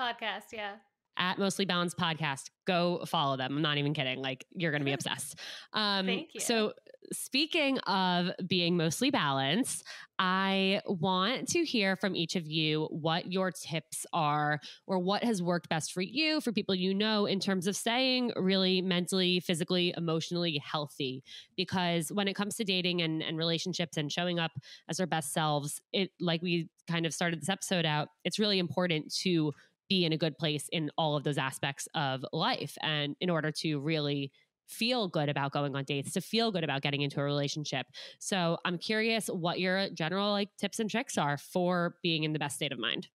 [0.00, 0.72] Podcast yeah.
[1.16, 3.56] At mostly balanced podcast go follow them.
[3.56, 5.38] I'm not even kidding like you're gonna be obsessed.
[5.72, 6.40] Um Thank you.
[6.40, 6.72] so
[7.12, 9.84] speaking of being mostly balanced,
[10.18, 15.42] I want to hear from each of you what your tips are or what has
[15.42, 19.92] worked best for you, for people you know, in terms of staying really mentally, physically,
[19.96, 21.24] emotionally healthy.
[21.56, 24.52] Because when it comes to dating and, and relationships and showing up
[24.88, 28.58] as our best selves, it, like we kind of started this episode out, it's really
[28.58, 29.52] important to
[29.88, 32.76] be in a good place in all of those aspects of life.
[32.82, 34.32] And in order to really
[34.66, 37.86] feel good about going on dates, to feel good about getting into a relationship.
[38.18, 42.38] So I'm curious what your general like tips and tricks are for being in the
[42.38, 43.08] best state of mind.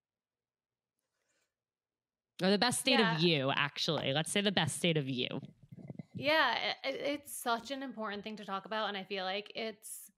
[2.41, 3.15] Or the best state yeah.
[3.15, 4.13] of you, actually.
[4.13, 5.27] Let's say the best state of you.
[6.15, 8.87] Yeah, it's such an important thing to talk about.
[8.87, 10.09] And I feel like it's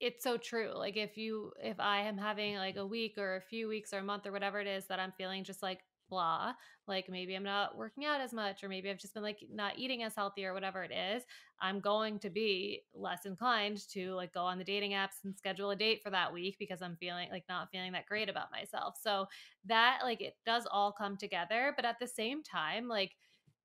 [0.00, 3.40] it's so true like if you if i am having like a week or a
[3.40, 6.52] few weeks or a month or whatever it is that i'm feeling just like blah
[6.86, 9.78] like maybe i'm not working out as much or maybe i've just been like not
[9.78, 11.24] eating as healthy or whatever it is
[11.60, 15.70] i'm going to be less inclined to like go on the dating apps and schedule
[15.70, 18.96] a date for that week because i'm feeling like not feeling that great about myself.
[19.02, 19.26] So
[19.66, 23.12] that like it does all come together but at the same time like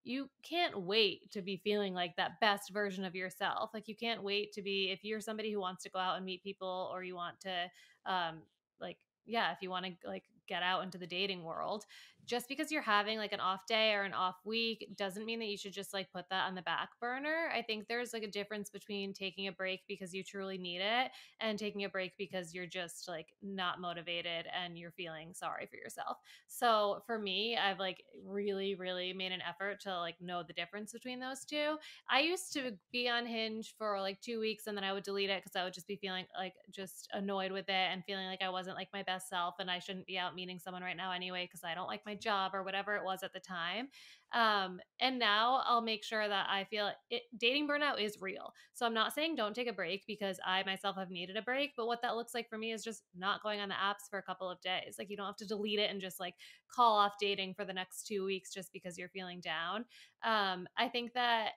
[0.04, 3.72] you can't wait to be feeling like that best version of yourself.
[3.74, 6.26] Like you can't wait to be if you're somebody who wants to go out and
[6.26, 7.70] meet people or you want to
[8.06, 8.38] um
[8.80, 11.86] like yeah if you want to like get out into the dating world
[12.30, 15.48] just because you're having like an off day or an off week doesn't mean that
[15.48, 17.50] you should just like put that on the back burner.
[17.52, 21.10] I think there's like a difference between taking a break because you truly need it
[21.42, 25.78] and taking a break because you're just like not motivated and you're feeling sorry for
[25.78, 26.18] yourself.
[26.48, 30.94] So for me, I've like really, really made an effort to like know the difference
[30.94, 31.78] between those two.
[32.12, 35.32] I used to be on Hinge for like two weeks and then I would delete
[35.32, 38.44] it because I would just be feeling like just annoyed with it and feeling like
[38.44, 41.12] I wasn't like my best self and I shouldn't be out meeting someone right now
[41.12, 43.88] anyway because I don't like my job or whatever it was at the time.
[44.34, 48.54] Um, and now I'll make sure that I feel it, dating burnout is real.
[48.74, 51.72] So I'm not saying don't take a break because I myself have needed a break,
[51.76, 54.20] but what that looks like for me is just not going on the apps for
[54.20, 54.96] a couple of days.
[55.00, 56.36] Like you don't have to delete it and just like
[56.74, 59.86] call off dating for the next two weeks just because you're feeling down.
[60.24, 61.54] Um, I think that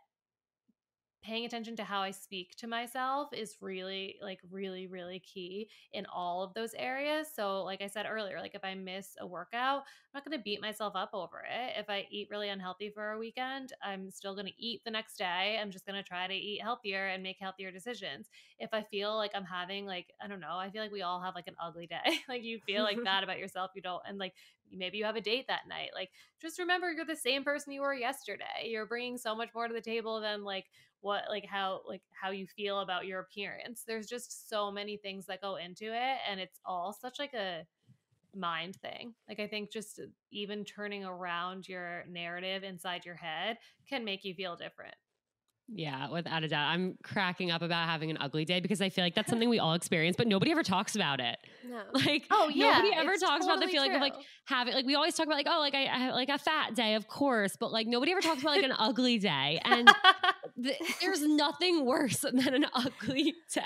[1.23, 6.05] paying attention to how I speak to myself is really, like, really, really key in
[6.07, 7.29] all of those areas.
[7.35, 10.43] So, like I said earlier, like if I miss a workout, I'm not going to
[10.43, 11.75] beat myself up over it.
[11.79, 15.17] If I eat really unhealthy for a weekend, I'm still going to eat the next
[15.17, 15.59] day.
[15.61, 18.29] I'm just going to try to eat healthier and make healthier decisions.
[18.59, 21.21] If I feel like I'm having, like, I don't know, I feel like we all
[21.21, 22.19] have like an ugly day.
[22.29, 23.71] like you feel like that about yourself.
[23.75, 24.35] You don't, and like
[24.73, 25.91] maybe you have a date that night.
[25.95, 26.11] Like,
[26.41, 28.67] just remember you're the same person you were yesterday.
[28.67, 30.67] You're bringing so much more to the table than like
[31.03, 35.27] what like how like how you feel about your appearance there's just so many things
[35.27, 37.67] that go into it and it's all such like a
[38.35, 40.01] mind thing like i think just
[40.31, 44.95] even turning around your narrative inside your head can make you feel different
[45.75, 46.69] yeah, without a doubt.
[46.69, 49.59] I'm cracking up about having an ugly day because I feel like that's something we
[49.59, 51.39] all experience, but nobody ever talks about it.
[51.65, 51.81] No.
[51.95, 53.97] Like, oh yeah, nobody ever talks totally about the feeling true.
[53.97, 54.15] of like
[54.47, 56.95] having like we always talk about like oh like I, I like a fat day,
[56.95, 59.89] of course, but like nobody ever talks about like an ugly day, and
[61.01, 63.61] there's nothing worse than an ugly day.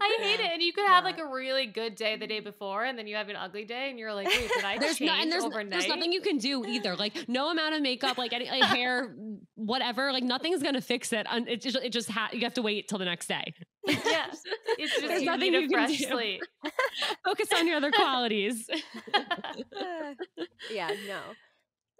[0.00, 0.50] I hate it.
[0.52, 3.16] And you could have like a really good day the day before, and then you
[3.16, 5.44] have an ugly day, and you're like, wait, did I There's change no, and there's,
[5.44, 5.70] overnight?
[5.70, 6.96] there's nothing you can do either.
[6.96, 9.14] Like no amount of makeup, like any like hair,
[9.54, 10.12] whatever.
[10.12, 11.26] Like nothing's gonna fix it.
[11.30, 13.54] And it just it just ha- you have to wait till the next day.
[13.86, 14.26] yeah,
[14.78, 15.94] it's just There's you nothing need a you can do.
[15.96, 16.40] slate.
[17.24, 18.68] Focus on your other qualities.
[20.72, 21.20] Yeah, no.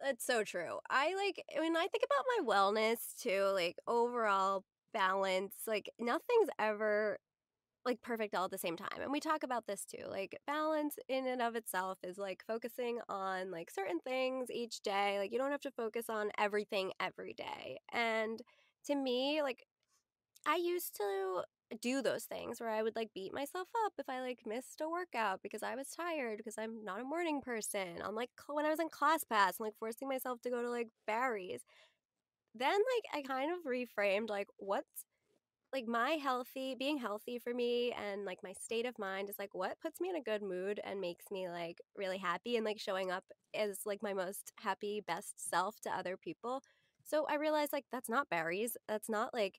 [0.05, 0.81] That's so true.
[0.91, 7.19] I like when I think about my wellness too, like overall balance, like nothing's ever
[7.87, 9.01] like perfect all at the same time.
[9.03, 10.07] And we talk about this too.
[10.09, 15.19] Like balance in and of itself is like focusing on like certain things each day.
[15.19, 17.79] Like you don't have to focus on everything every day.
[17.93, 18.41] And
[18.87, 19.65] to me, like
[20.47, 21.43] I used to
[21.81, 24.89] do those things where I would like beat myself up if I like missed a
[24.89, 28.01] workout because I was tired because I'm not a morning person.
[28.05, 30.89] I'm like when I was in ClassPass and like forcing myself to go to like
[31.07, 31.63] Barry's.
[32.55, 35.05] Then like I kind of reframed like what's
[35.73, 39.55] like my healthy being healthy for me and like my state of mind is like
[39.55, 42.81] what puts me in a good mood and makes me like really happy and like
[42.81, 46.63] showing up is like my most happy best self to other people.
[47.05, 48.77] So I realized like that's not Barry's.
[48.89, 49.59] That's not like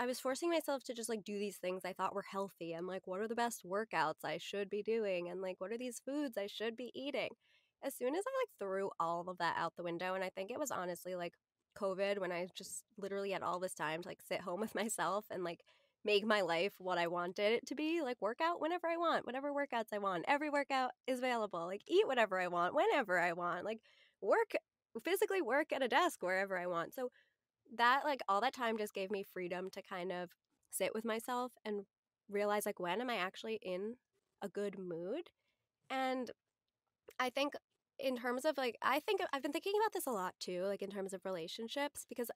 [0.00, 2.72] I, was forcing myself to just like do these things I thought were healthy.
[2.72, 5.28] I'm like, what are the best workouts I should be doing?
[5.28, 7.30] And like, what are these foods I should be eating?
[7.82, 10.50] As soon as I like threw all of that out the window, and I think
[10.50, 11.34] it was honestly like
[11.78, 15.26] COVID when I just literally had all this time to like sit home with myself
[15.30, 15.60] and like
[16.04, 18.02] make my life what I wanted it to be.
[18.02, 20.24] Like work out whenever I want, whatever workouts I want.
[20.26, 21.66] Every workout is available.
[21.66, 23.64] Like eat whatever I want, whenever I want.
[23.64, 23.80] Like
[24.20, 24.52] work
[25.04, 26.94] physically work at a desk wherever I want.
[26.94, 27.10] So
[27.76, 30.30] that like all that time just gave me freedom to kind of
[30.70, 31.82] sit with myself and
[32.28, 33.96] realize like when am I actually in
[34.42, 35.30] a good mood?
[35.90, 36.30] And
[37.18, 37.54] I think
[37.98, 40.82] in terms of like I think I've been thinking about this a lot too, like
[40.82, 42.30] in terms of relationships because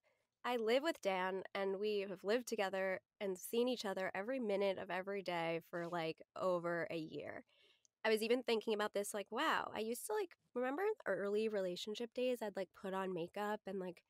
[0.44, 4.78] I live with Dan and we have lived together and seen each other every minute
[4.78, 7.44] of every day for like over a year.
[8.04, 12.10] I was even thinking about this like wow, I used to like remember early relationship
[12.14, 14.02] days I'd like put on makeup and like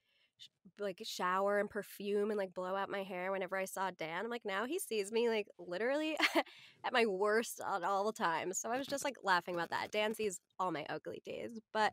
[0.78, 4.24] like shower and perfume and like blow out my hair whenever I saw Dan.
[4.24, 6.16] I'm like now he sees me like literally
[6.84, 8.52] at my worst at all the time.
[8.52, 9.90] So I was just like laughing about that.
[9.90, 11.92] Dan sees all my ugly days, but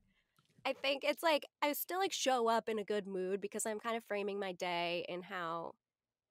[0.66, 3.80] I think it's like I still like show up in a good mood because I'm
[3.80, 5.74] kind of framing my day in how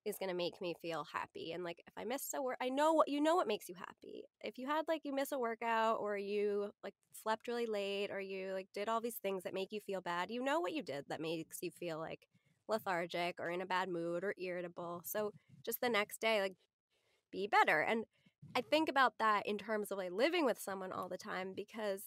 [0.08, 1.52] is going to make me feel happy.
[1.52, 3.74] And like if I miss a work, I know what you know what makes you
[3.74, 4.24] happy.
[4.40, 8.20] If you had like you miss a workout or you like slept really late or
[8.20, 10.82] you like did all these things that make you feel bad, you know what you
[10.82, 12.26] did that makes you feel like
[12.68, 15.02] lethargic or in a bad mood or irritable.
[15.04, 15.32] So
[15.64, 16.54] just the next day like
[17.30, 17.80] be better.
[17.80, 18.04] And
[18.56, 22.02] I think about that in terms of like living with someone all the time because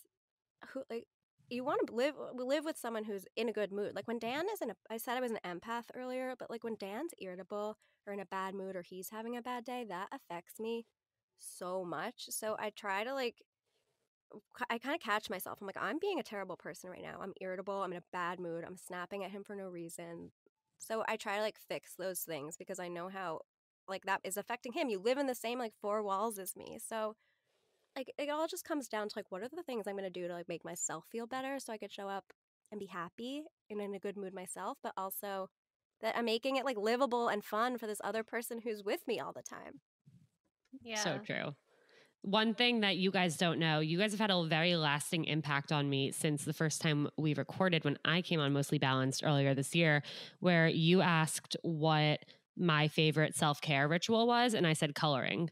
[0.74, 1.06] who like
[1.50, 3.94] you want to live live with someone who's in a good mood.
[3.96, 6.64] Like when Dan is in a I said I was an empath earlier, but like
[6.64, 7.78] when Dan's irritable
[8.08, 10.86] or in a bad mood or he's having a bad day, that affects me
[11.38, 12.26] so much.
[12.30, 13.36] So I try to like
[14.34, 15.60] uh, I kind of catch myself.
[15.62, 17.20] I'm like, I'm being a terrible person right now.
[17.22, 17.82] I'm irritable.
[17.82, 18.64] I'm in a bad mood.
[18.66, 20.32] I'm snapping at him for no reason.
[20.78, 23.42] So I try to like fix those things because I know how
[23.88, 24.90] like that is affecting him.
[24.90, 26.80] You live in the same like four walls as me.
[26.86, 27.16] So
[27.96, 30.20] like it all just comes down to like what are the things I'm going to
[30.22, 32.26] do to like make myself feel better so I could show up
[32.72, 35.50] and be happy and in a good mood myself, but also
[36.02, 39.20] that I'm making it like livable and fun for this other person who's with me
[39.20, 39.80] all the time.
[40.84, 40.96] Yeah.
[40.96, 41.56] So true.
[42.24, 45.72] One thing that you guys don't know, you guys have had a very lasting impact
[45.72, 49.56] on me since the first time we recorded when I came on Mostly Balanced earlier
[49.56, 50.04] this year,
[50.40, 52.20] where you asked what
[52.56, 54.54] my favorite self care ritual was.
[54.54, 55.50] And I said coloring.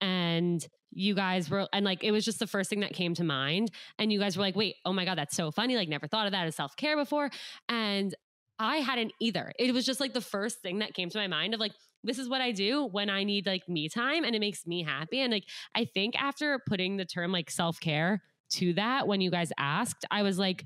[0.00, 3.24] And you guys were, and like, it was just the first thing that came to
[3.24, 3.70] mind.
[3.98, 5.76] And you guys were like, wait, oh my God, that's so funny.
[5.76, 7.30] Like, never thought of that as self care before.
[7.68, 8.14] And
[8.58, 9.52] I hadn't either.
[9.58, 11.72] It was just like the first thing that came to my mind of like,
[12.04, 14.82] this is what I do when I need like me time and it makes me
[14.82, 15.20] happy.
[15.20, 15.44] And like,
[15.74, 20.04] I think after putting the term like self care to that, when you guys asked,
[20.10, 20.64] I was like,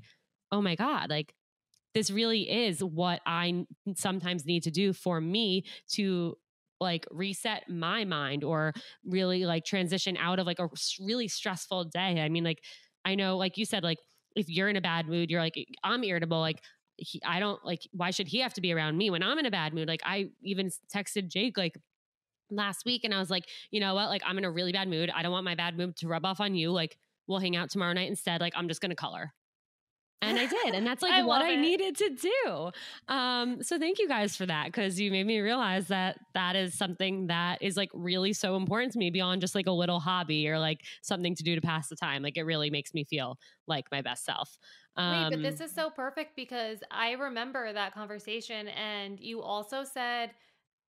[0.51, 1.33] oh my God, like
[1.93, 3.65] this really is what I
[3.95, 6.37] sometimes need to do for me to
[6.79, 8.73] like reset my mind or
[9.03, 10.69] really like transition out of like a
[11.01, 12.21] really stressful day.
[12.21, 12.63] I mean, like,
[13.03, 13.97] I know, like you said, like,
[14.35, 16.39] if you're in a bad mood, you're like, I'm irritable.
[16.39, 16.61] Like,
[16.99, 19.45] he, I don't like, why should he have to be around me when I'm in
[19.45, 19.87] a bad mood?
[19.87, 21.77] Like, I even texted Jake, like,
[22.51, 24.09] last week and I was like, you know what?
[24.09, 25.11] Like, I'm in a really bad mood.
[25.13, 26.71] I don't want my bad mood to rub off on you.
[26.71, 26.97] Like,
[27.27, 28.41] we'll hang out tomorrow night instead.
[28.41, 29.33] Like, I'm just going to color
[30.21, 32.71] and I did, and that's like I what I needed to do.
[33.07, 36.77] Um, so thank you guys for that because you made me realize that that is
[36.77, 40.47] something that is like really so important to me beyond just like a little hobby
[40.49, 42.21] or like something to do to pass the time.
[42.21, 44.57] Like it really makes me feel like my best self.
[44.97, 49.41] Um, Wait, but this um is so perfect because I remember that conversation, and you
[49.41, 50.31] also said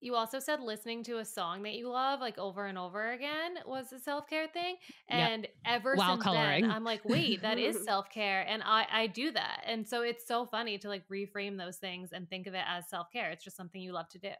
[0.02, 3.56] you also said listening to a song that you love like over and over again
[3.66, 4.78] was a self-care thing.
[5.10, 5.52] And yep.
[5.66, 6.62] ever While since coloring.
[6.62, 8.46] then, I'm like, wait, that is self-care.
[8.48, 9.64] And I, I do that.
[9.66, 12.90] And so it's so funny to like reframe those things and think of it as
[12.90, 13.32] self-care.
[13.32, 14.32] It's just something you love to do.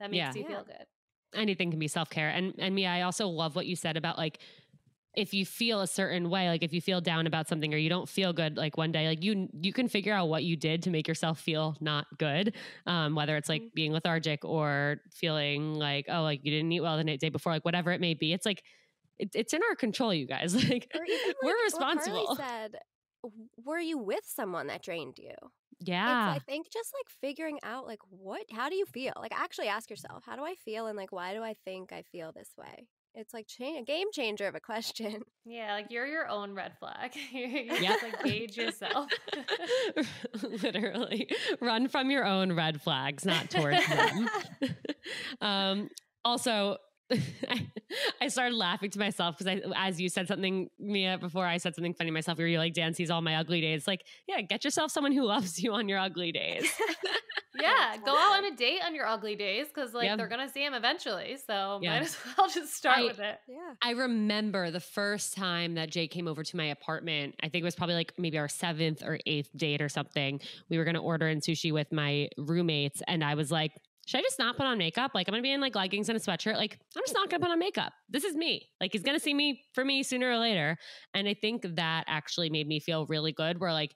[0.00, 0.32] That makes yeah.
[0.34, 0.48] you yeah.
[0.48, 0.86] feel good.
[1.34, 2.28] Anything can be self-care.
[2.28, 4.38] And and me, I also love what you said about like
[5.16, 7.88] if you feel a certain way like if you feel down about something or you
[7.88, 10.82] don't feel good like one day like you you can figure out what you did
[10.82, 12.54] to make yourself feel not good
[12.86, 13.74] um, whether it's like mm-hmm.
[13.74, 17.64] being lethargic or feeling like oh like you didn't eat well the day before like
[17.64, 18.32] whatever it may be.
[18.32, 18.62] It's like
[19.18, 20.54] it, it's in our control you guys.
[20.68, 22.36] Like, like we're responsible.
[22.36, 22.76] said
[23.64, 25.34] were you with someone that drained you?
[25.80, 29.12] Yeah it's, i think just like figuring out like what how do you feel?
[29.16, 32.02] Like actually ask yourself how do i feel and like why do i think i
[32.02, 32.86] feel this way
[33.16, 35.22] it's like cha- a game changer of a question.
[35.48, 37.12] Yeah, like you're your own red flag.
[37.30, 37.78] you yeah.
[37.80, 39.08] just like gauge yourself.
[40.42, 41.28] Literally,
[41.60, 44.28] run from your own red flags, not towards them.
[45.40, 45.88] um,
[46.24, 46.78] also,
[48.20, 51.76] I started laughing to myself because I, as you said something, Mia, before I said
[51.76, 53.86] something funny myself, where you're like, Dan sees all my ugly days.
[53.86, 56.68] Like, yeah, get yourself someone who loves you on your ugly days.
[57.60, 60.18] Yeah, go out on a date on your ugly days because like yep.
[60.18, 61.36] they're gonna see him eventually.
[61.46, 61.94] So yeah.
[61.94, 63.38] might as well just start I, with it.
[63.48, 63.74] Yeah.
[63.82, 67.34] I remember the first time that Jay came over to my apartment.
[67.42, 70.40] I think it was probably like maybe our seventh or eighth date or something.
[70.68, 73.72] We were gonna order in sushi with my roommates, and I was like,
[74.06, 75.10] should I just not put on makeup?
[75.14, 76.54] Like I'm gonna be in like leggings and a sweatshirt.
[76.54, 77.92] Like I'm just not gonna put on makeup.
[78.08, 78.68] This is me.
[78.80, 80.78] Like he's gonna see me for me sooner or later.
[81.12, 83.58] And I think that actually made me feel really good.
[83.58, 83.94] Where like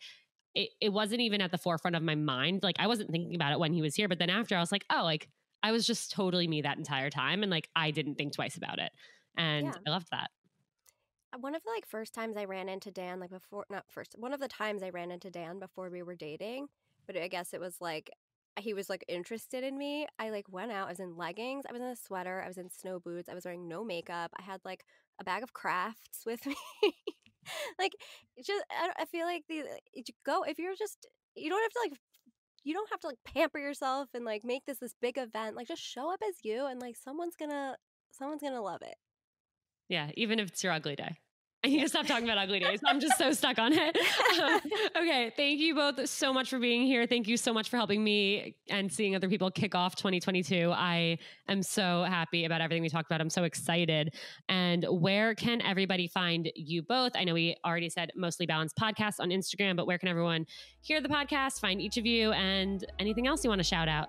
[0.55, 2.63] it, it wasn't even at the forefront of my mind.
[2.63, 4.73] Like I wasn't thinking about it when he was here, but then after I was
[4.73, 5.29] like, oh, like
[5.63, 8.79] I was just totally me that entire time, and like I didn't think twice about
[8.79, 8.93] it,
[9.37, 9.73] and yeah.
[9.87, 10.31] I loved that.
[11.33, 14.15] Uh, one of the like first times I ran into Dan, like before, not first,
[14.19, 16.69] one of the times I ran into Dan before we were dating,
[17.07, 18.11] but I guess it was like
[18.59, 20.07] he was like interested in me.
[20.19, 20.87] I like went out.
[20.89, 21.65] I was in leggings.
[21.69, 22.43] I was in a sweater.
[22.45, 23.29] I was in snow boots.
[23.29, 24.33] I was wearing no makeup.
[24.39, 24.85] I had like
[25.19, 26.57] a bag of crafts with me.
[27.79, 27.93] like
[28.45, 29.65] just I, I feel like the
[30.25, 31.93] go if you're just you don't have to like
[32.65, 35.57] you don't have to like pamper yourself and like make this this big event.
[35.57, 37.77] Like just show up as you and like someone's gonna
[38.11, 38.97] someone's gonna love it.
[39.89, 41.19] Yeah, even if it's your ugly day.
[41.63, 42.81] I need to stop talking about ugly days.
[42.87, 43.99] I'm just so stuck on it.
[44.41, 44.61] Um,
[44.97, 45.31] okay.
[45.37, 47.07] Thank you both so much for being here.
[47.07, 50.73] Thank you so much for helping me and seeing other people kick off 2022.
[50.75, 53.21] I am so happy about everything we talked about.
[53.21, 54.15] I'm so excited.
[54.49, 57.13] And where can everybody find you both?
[57.15, 60.47] I know we already said mostly balanced podcast on Instagram, but where can everyone
[60.81, 64.09] hear the podcast, find each of you, and anything else you want to shout out?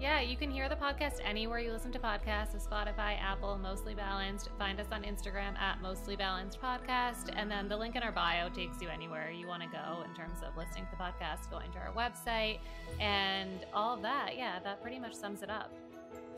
[0.00, 3.96] Yeah, you can hear the podcast anywhere you listen to podcasts, so Spotify, Apple, Mostly
[3.96, 4.48] Balanced.
[4.56, 7.32] Find us on Instagram at Mostly Balanced Podcast.
[7.34, 10.14] And then the link in our bio takes you anywhere you want to go in
[10.14, 12.60] terms of listening to the podcast, going to our website,
[13.00, 14.36] and all of that.
[14.36, 15.72] Yeah, that pretty much sums it up.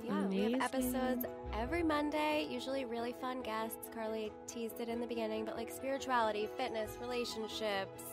[0.02, 0.46] Yeah, Amazing.
[0.46, 3.90] we have episodes every Monday, usually really fun guests.
[3.94, 8.04] Carly teased it in the beginning, but like spirituality, fitness, relationships,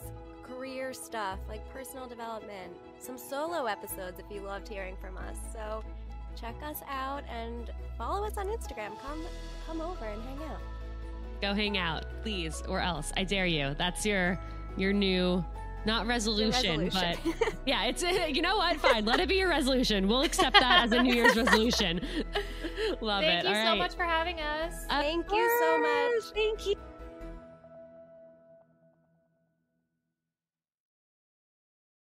[0.43, 5.37] career stuff, like personal development, some solo episodes if you loved hearing from us.
[5.53, 5.83] So
[6.39, 8.99] check us out and follow us on Instagram.
[8.99, 9.23] Come
[9.65, 10.61] come over and hang out.
[11.41, 13.11] Go hang out, please, or else.
[13.15, 13.75] I dare you.
[13.77, 14.39] That's your
[14.75, 15.43] your new
[15.85, 17.17] not resolution, resolution.
[17.37, 18.77] but yeah, it's a, you know what?
[18.77, 20.07] Fine, let it be your resolution.
[20.07, 22.01] We'll accept that as a New Year's resolution.
[23.01, 23.45] Love Thank it.
[23.45, 24.85] Thank you so much for having us.
[24.89, 26.23] Thank you so much.
[26.33, 26.75] Thank you.